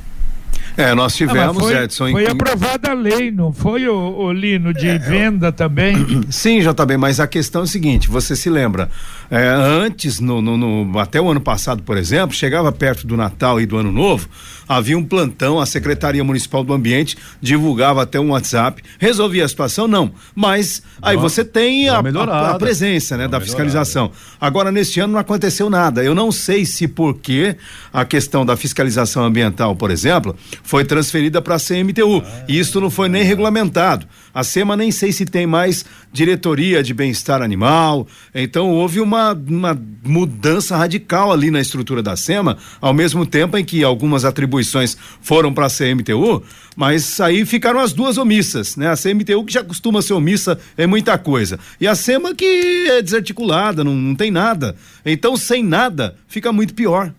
É, 0.79 0.95
nós 0.95 1.13
ah, 1.13 1.17
tivemos, 1.17 1.57
ah, 1.57 1.61
foi, 1.61 1.77
Edson. 1.83 2.11
Foi 2.13 2.27
aprovada 2.29 2.93
a 2.93 2.95
lei, 2.95 3.33
não 3.33 3.53
foi, 3.53 3.89
o, 3.89 3.97
o 3.97 4.33
Lino, 4.33 4.73
de 4.73 4.87
é, 4.87 4.97
venda 4.97 5.51
também? 5.51 5.97
Sim, 6.31 6.61
JB, 6.61 6.97
mas 6.97 7.19
a 7.19 7.27
questão 7.27 7.63
é 7.63 7.65
a 7.65 7.67
seguinte: 7.67 8.09
você 8.09 8.37
se 8.37 8.49
lembra, 8.49 8.89
é, 9.31 9.47
antes, 9.47 10.21
no, 10.21 10.41
no, 10.41 10.57
no, 10.57 10.99
até 10.99 11.21
o 11.21 11.29
ano 11.29 11.41
passado, 11.41 11.83
por 11.83 11.99
exemplo, 11.99 12.35
chegava 12.35 12.73
perto 12.73 13.07
do 13.07 13.17
Natal 13.17 13.61
e 13.61 13.67
do 13.67 13.77
Ano 13.77 13.93
Novo, 13.93 14.29
havia 14.67 14.97
um 14.97 15.05
plantão, 15.05 15.61
a 15.61 15.67
Secretaria 15.67 16.25
Municipal 16.25 16.65
do 16.65 16.73
Ambiente 16.73 17.17
divulgava 17.41 18.03
até 18.03 18.19
um 18.19 18.31
WhatsApp, 18.31 18.83
resolvia 18.99 19.45
a 19.45 19.49
situação? 19.49 19.87
Não. 19.87 20.13
Mas 20.35 20.83
aí 21.03 21.17
não, 21.17 21.23
você 21.23 21.45
tem 21.45 21.89
a, 21.89 21.99
a, 21.99 22.51
a, 22.51 22.59
presença 22.59 23.17
né, 23.17 23.29
da 23.29 23.41
fiscalização. 23.41 24.11
Agora, 24.41 24.73
neste 24.73 25.01
ano 25.01 25.15
não 25.15 25.21
aconteceu 25.21 25.69
nada. 25.69 26.03
Eu 26.03 26.15
não 26.15 26.33
sei 26.33 26.65
se 26.65 26.89
porque 26.89 27.57
a 27.93 28.05
questão 28.05 28.47
da 28.47 28.57
fiscalização 28.57 29.25
ambiental, 29.25 29.77
por 29.77 29.91
exemplo, 29.91 30.37
foi 30.63 30.85
transferida 30.85 31.43
para 31.43 31.57
a 31.57 31.59
CMTU. 31.59 32.23
Ah, 32.25 32.45
e 32.49 32.59
isso 32.59 32.81
não 32.81 32.91
foi 32.91 33.09
nem 33.09 33.23
regulamentado. 33.23 34.07
A 34.39 34.45
SEMA 34.45 34.77
nem 34.77 34.93
sei 34.93 35.11
se 35.11 35.25
tem 35.25 35.49
mais 35.49 35.85
diretoria 36.13 36.81
de 36.81 36.95
bem-estar 36.95 37.43
animal. 37.43 38.07
Então 38.33 38.71
houve 38.71 39.01
uma, 39.01 39.33
uma 39.33 39.77
mudança 40.05 40.77
radical 40.77 41.33
ali 41.33 41.51
na 41.51 41.61
estrutura 41.61 42.05
da 42.05 42.15
SEMA, 42.15 42.57
ao 42.81 42.95
mesmo 42.95 43.27
tempo 43.27 43.59
em 43.59 43.65
que 43.65 43.83
algumas 43.83 44.25
atribuições 44.25 44.97
foram 45.21 45.53
para 45.53 45.67
a 45.67 45.69
CMTU, 45.69 46.41
mas 46.77 47.21
aí 47.21 47.45
ficaram 47.45 47.81
as 47.81 47.93
duas 47.93 48.17
omissas, 48.17 48.77
né? 48.77 48.89
A 48.89 48.97
CMTU 48.97 49.45
que 49.45 49.55
já 49.55 49.65
costuma 49.65 50.01
ser 50.03 50.13
omissa 50.13 50.57
é 50.77 50.87
muita 50.87 51.19
coisa. 51.19 51.59
E 51.81 51.89
a 51.89 51.97
SEMA 51.97 52.33
que 52.33 52.87
é 52.91 53.03
desarticulada, 53.03 53.83
não, 53.83 53.97
não 53.97 54.15
tem 54.15 54.31
nada. 54.31 54.77
Então, 55.05 55.37
sem 55.37 55.65
nada, 55.65 56.15
fica 56.29 56.53
muito 56.53 56.75
pior. 56.75 57.13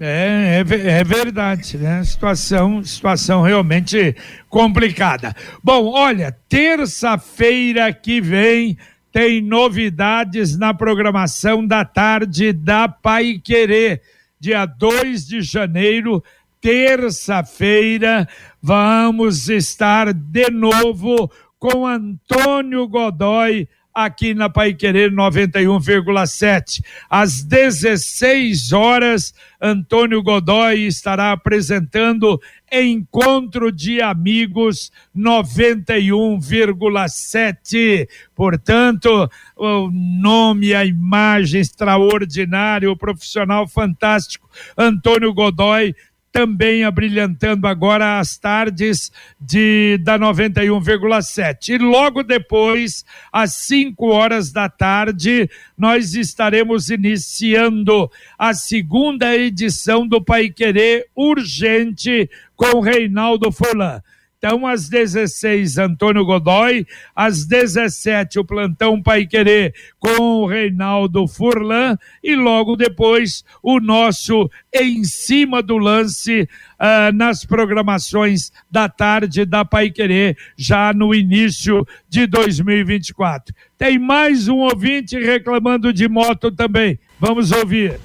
É, 0.00 0.64
é, 0.68 0.98
é, 0.98 1.04
verdade, 1.04 1.78
né? 1.78 2.02
Situação, 2.02 2.82
situação 2.82 3.42
realmente 3.42 4.16
complicada. 4.48 5.34
Bom, 5.62 5.86
olha, 5.86 6.36
terça-feira 6.48 7.92
que 7.92 8.20
vem 8.20 8.76
tem 9.12 9.40
novidades 9.40 10.58
na 10.58 10.74
programação 10.74 11.64
da 11.64 11.84
tarde 11.84 12.52
da 12.52 12.88
Pai 12.88 13.40
Querer. 13.42 14.02
Dia 14.40 14.66
2 14.66 15.26
de 15.28 15.40
janeiro, 15.40 16.22
terça-feira, 16.60 18.28
vamos 18.60 19.48
estar 19.48 20.12
de 20.12 20.50
novo 20.50 21.30
com 21.58 21.86
Antônio 21.86 22.88
Godoy 22.88 23.68
aqui 23.94 24.34
na 24.34 24.50
Pai 24.50 24.74
Querer 24.74 25.12
91,7. 25.12 26.82
Às 27.08 27.44
16 27.44 28.72
horas, 28.72 29.32
Antônio 29.60 30.20
Godoy 30.22 30.86
estará 30.86 31.30
apresentando 31.32 32.40
Encontro 32.72 33.70
de 33.70 34.00
Amigos 34.02 34.90
91,7. 35.16 38.08
Portanto, 38.34 39.30
o 39.56 39.88
nome, 39.92 40.74
a 40.74 40.84
imagem 40.84 41.60
extraordinária, 41.60 42.90
o 42.90 42.96
profissional 42.96 43.68
fantástico 43.68 44.50
Antônio 44.76 45.32
Godoy 45.32 45.94
também 46.34 46.82
abrilhantando 46.82 47.68
agora 47.68 48.18
as 48.18 48.36
tardes 48.36 49.12
de 49.40 49.96
da 50.02 50.18
91,7. 50.18 51.68
E 51.68 51.78
logo 51.78 52.24
depois, 52.24 53.04
às 53.32 53.54
5 53.54 54.04
horas 54.08 54.50
da 54.50 54.68
tarde, 54.68 55.48
nós 55.78 56.16
estaremos 56.16 56.90
iniciando 56.90 58.10
a 58.36 58.52
segunda 58.52 59.36
edição 59.36 60.08
do 60.08 60.20
Pai 60.20 60.50
Querer 60.50 61.06
Urgente 61.14 62.28
com 62.56 62.80
Reinaldo 62.80 63.52
Furlan. 63.52 64.02
Então, 64.46 64.66
às 64.66 64.90
16, 64.90 65.78
Antônio 65.78 66.22
Godoy, 66.22 66.86
às 67.16 67.46
17, 67.46 68.40
o 68.40 68.44
plantão 68.44 69.00
Pai 69.00 69.24
Querer 69.24 69.72
com 69.98 70.42
o 70.42 70.46
Reinaldo 70.46 71.26
Furlan 71.26 71.96
e 72.22 72.36
logo 72.36 72.76
depois 72.76 73.42
o 73.62 73.80
nosso 73.80 74.50
em 74.70 75.02
cima 75.02 75.62
do 75.62 75.78
lance 75.78 76.42
uh, 76.42 77.10
nas 77.14 77.46
programações 77.46 78.52
da 78.70 78.86
tarde 78.86 79.46
da 79.46 79.64
Pai 79.64 79.90
Querer, 79.90 80.36
já 80.54 80.92
no 80.92 81.14
início 81.14 81.82
de 82.06 82.26
2024. 82.26 83.54
Tem 83.78 83.98
mais 83.98 84.46
um 84.46 84.58
ouvinte 84.58 85.18
reclamando 85.18 85.90
de 85.90 86.06
moto 86.06 86.52
também. 86.52 86.98
Vamos 87.18 87.50
ouvir. 87.50 87.98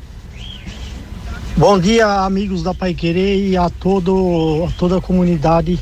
Bom 1.58 1.78
dia, 1.78 2.08
amigos 2.24 2.64
da 2.64 2.74
Pai 2.74 2.94
Querer 2.94 3.46
e 3.46 3.58
a, 3.58 3.70
todo, 3.70 4.66
a 4.70 4.72
toda 4.80 5.00
a 5.00 5.02
comunidade 5.02 5.78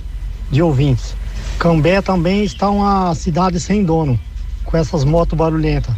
de 0.52 0.62
ouvintes. 0.62 1.16
Cambé 1.60 2.02
também 2.02 2.44
está 2.44 2.70
uma 2.70 3.14
cidade 3.16 3.60
sem 3.60 3.84
dono, 3.84 4.20
com 4.64 4.78
essas 4.78 5.04
motos 5.04 5.38
barulhentas. 5.38 5.96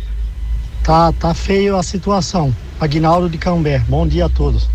Tá, 0.84 1.12
tá 1.12 1.34
feio 1.34 1.76
a 1.76 1.84
situação. 1.84 2.56
Aguinaldo 2.80 3.30
de 3.30 3.38
Cambé. 3.38 3.80
Bom 3.88 4.08
dia 4.08 4.26
a 4.26 4.30
todos. 4.30 4.70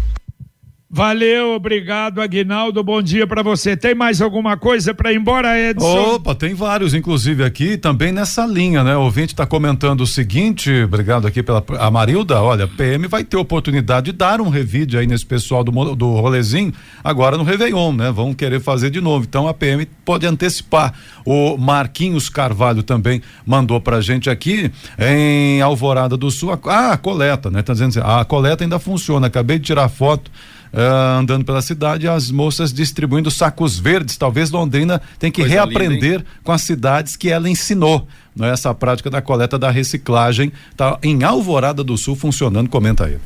Valeu, 0.97 1.55
obrigado, 1.55 2.23
Aguinaldo. 2.23 2.81
Bom 2.85 3.03
dia 3.03 3.27
para 3.27 3.43
você. 3.43 3.77
Tem 3.77 3.97
mais 3.97 4.23
alguma 4.23 4.57
coisa 4.57 4.95
para 4.95 5.13
ir 5.13 5.17
embora, 5.17 5.59
Edson? 5.59 6.15
Opa, 6.15 6.37
tem 6.37 6.55
vários, 6.55 6.95
inclusive 6.95 7.43
aqui, 7.43 7.77
também 7.77 8.13
nessa 8.13 8.47
linha, 8.47 8.85
né? 8.85 8.97
O 8.97 9.01
ouvinte 9.01 9.33
está 9.33 9.45
comentando 9.45 10.03
o 10.03 10.07
seguinte, 10.07 10.71
obrigado 10.85 11.27
aqui 11.27 11.43
pela 11.43 11.65
a 11.81 11.91
Marilda. 11.91 12.41
Olha, 12.41 12.69
PM 12.69 13.09
vai 13.09 13.25
ter 13.25 13.37
oportunidade 13.37 14.13
de 14.13 14.13
dar 14.13 14.41
um 14.41 14.49
revide 14.49 14.97
aí 14.97 15.05
nesse 15.05 15.27
pessoal 15.27 15.65
do, 15.65 15.97
do 15.97 16.13
rolezinho, 16.15 16.73
agora 17.03 17.37
no 17.37 17.43
Réveillon, 17.43 17.93
né? 17.93 18.13
Vão 18.13 18.33
querer 18.33 18.61
fazer 18.61 18.89
de 18.89 19.01
novo. 19.01 19.27
Então 19.29 19.49
a 19.49 19.53
PM 19.53 19.87
pode 20.05 20.25
antecipar. 20.29 20.95
O 21.25 21.57
Marquinhos 21.57 22.29
Carvalho 22.29 22.85
também 22.85 23.21
mandou 23.45 23.81
pra 23.81 24.01
gente 24.01 24.31
aqui 24.31 24.71
em 24.97 25.61
Alvorada 25.61 26.17
do 26.17 26.31
Sul. 26.31 26.57
Ah, 26.67 26.93
a 26.93 26.97
coleta, 26.97 27.51
né? 27.51 27.63
Tá 27.63 27.73
dizendo 27.73 27.89
assim, 27.89 28.01
a 28.01 28.25
coleta 28.25 28.63
ainda 28.63 28.79
funciona. 28.79 29.27
Acabei 29.27 29.59
de 29.59 29.65
tirar 29.65 29.89
foto 29.89 30.31
uh, 30.75 31.19
andando 31.19 31.45
pela 31.45 31.63
cidade, 31.63 32.09
as 32.09 32.31
moças 32.31 32.73
distribuindo 32.73 33.31
sacos 33.31 33.79
verdes. 33.79 34.17
Talvez 34.17 34.51
Londrina 34.51 35.01
tem 35.19 35.31
que 35.31 35.41
Coisa 35.43 35.55
reaprender 35.55 36.19
linda, 36.19 36.27
com 36.43 36.53
as 36.53 36.63
cidades 36.63 37.17
que 37.17 37.31
ela 37.31 37.49
ensinou. 37.49 38.07
Não 38.35 38.47
é 38.47 38.51
essa 38.51 38.75
prática 38.75 39.09
da 39.09 39.23
coleta 39.23 39.59
da 39.59 39.71
reciclagem 39.71 40.53
está 40.71 40.99
em 41.03 41.23
Alvorada 41.23 41.85
do 41.85 41.97
Sul 41.97 42.17
funcionando. 42.17 42.69
Comenta 42.69 43.07
aí. 43.07 43.19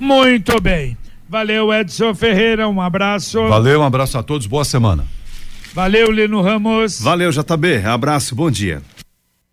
Muito 0.00 0.60
bem. 0.60 0.96
Valeu, 1.28 1.72
Edson 1.72 2.14
Ferreira, 2.14 2.68
um 2.68 2.80
abraço. 2.80 3.46
Valeu, 3.48 3.80
um 3.80 3.84
abraço 3.84 4.18
a 4.18 4.22
todos, 4.22 4.46
boa 4.46 4.64
semana. 4.64 5.04
Valeu, 5.74 6.12
Lino 6.12 6.40
Ramos. 6.40 7.00
Valeu, 7.00 7.30
JB. 7.30 7.84
Abraço, 7.84 8.34
bom 8.34 8.50
dia. 8.50 8.80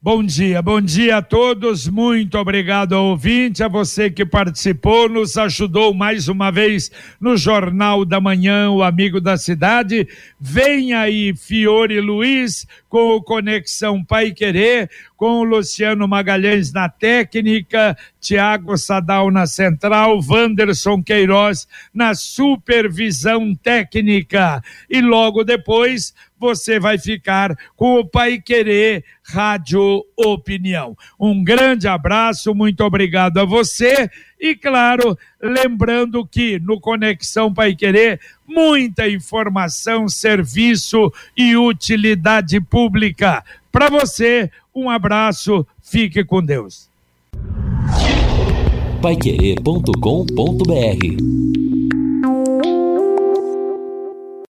Bom 0.03 0.23
dia, 0.23 0.63
bom 0.63 0.81
dia 0.81 1.17
a 1.17 1.21
todos. 1.21 1.87
Muito 1.87 2.35
obrigado 2.35 2.95
ao 2.95 3.09
ouvinte, 3.09 3.63
a 3.63 3.67
você 3.67 4.09
que 4.09 4.25
participou, 4.25 5.07
nos 5.07 5.37
ajudou 5.37 5.93
mais 5.93 6.27
uma 6.27 6.49
vez 6.49 6.89
no 7.19 7.37
Jornal 7.37 8.03
da 8.03 8.19
Manhã, 8.19 8.71
o 8.71 8.81
Amigo 8.81 9.21
da 9.21 9.37
Cidade. 9.37 10.07
Vem 10.39 10.95
aí 10.95 11.35
Fiore 11.35 12.01
Luiz 12.01 12.65
com 12.89 13.15
o 13.15 13.21
Conexão 13.21 14.03
Pai 14.03 14.31
Querer, 14.31 14.89
com 15.15 15.41
o 15.41 15.43
Luciano 15.43 16.07
Magalhães 16.07 16.73
na 16.73 16.89
técnica, 16.89 17.95
Tiago 18.19 18.75
Sadal 18.79 19.29
na 19.29 19.45
central, 19.45 20.19
Wanderson 20.27 21.03
Queiroz 21.03 21.67
na 21.93 22.15
supervisão 22.15 23.53
técnica. 23.53 24.63
E 24.89 24.99
logo 24.99 25.43
depois 25.43 26.11
você 26.41 26.79
vai 26.79 26.97
ficar 26.97 27.55
com 27.75 27.99
o 27.99 28.05
Pai 28.05 28.41
Querer 28.41 29.05
Rádio 29.23 30.03
Opinião. 30.17 30.97
Um 31.19 31.43
grande 31.43 31.87
abraço, 31.87 32.55
muito 32.55 32.83
obrigado 32.83 33.37
a 33.37 33.45
você. 33.45 34.09
E 34.39 34.55
claro, 34.55 35.15
lembrando 35.39 36.25
que 36.25 36.57
no 36.57 36.81
Conexão 36.81 37.53
Pai 37.53 37.75
Querer, 37.75 38.19
muita 38.47 39.07
informação, 39.07 40.09
serviço 40.09 41.13
e 41.37 41.55
utilidade 41.55 42.59
pública. 42.59 43.43
Para 43.71 43.87
você, 43.87 44.49
um 44.73 44.89
abraço, 44.89 45.63
fique 45.83 46.23
com 46.23 46.43
Deus. 46.43 46.89
Paiquerê.com.br 48.99 51.60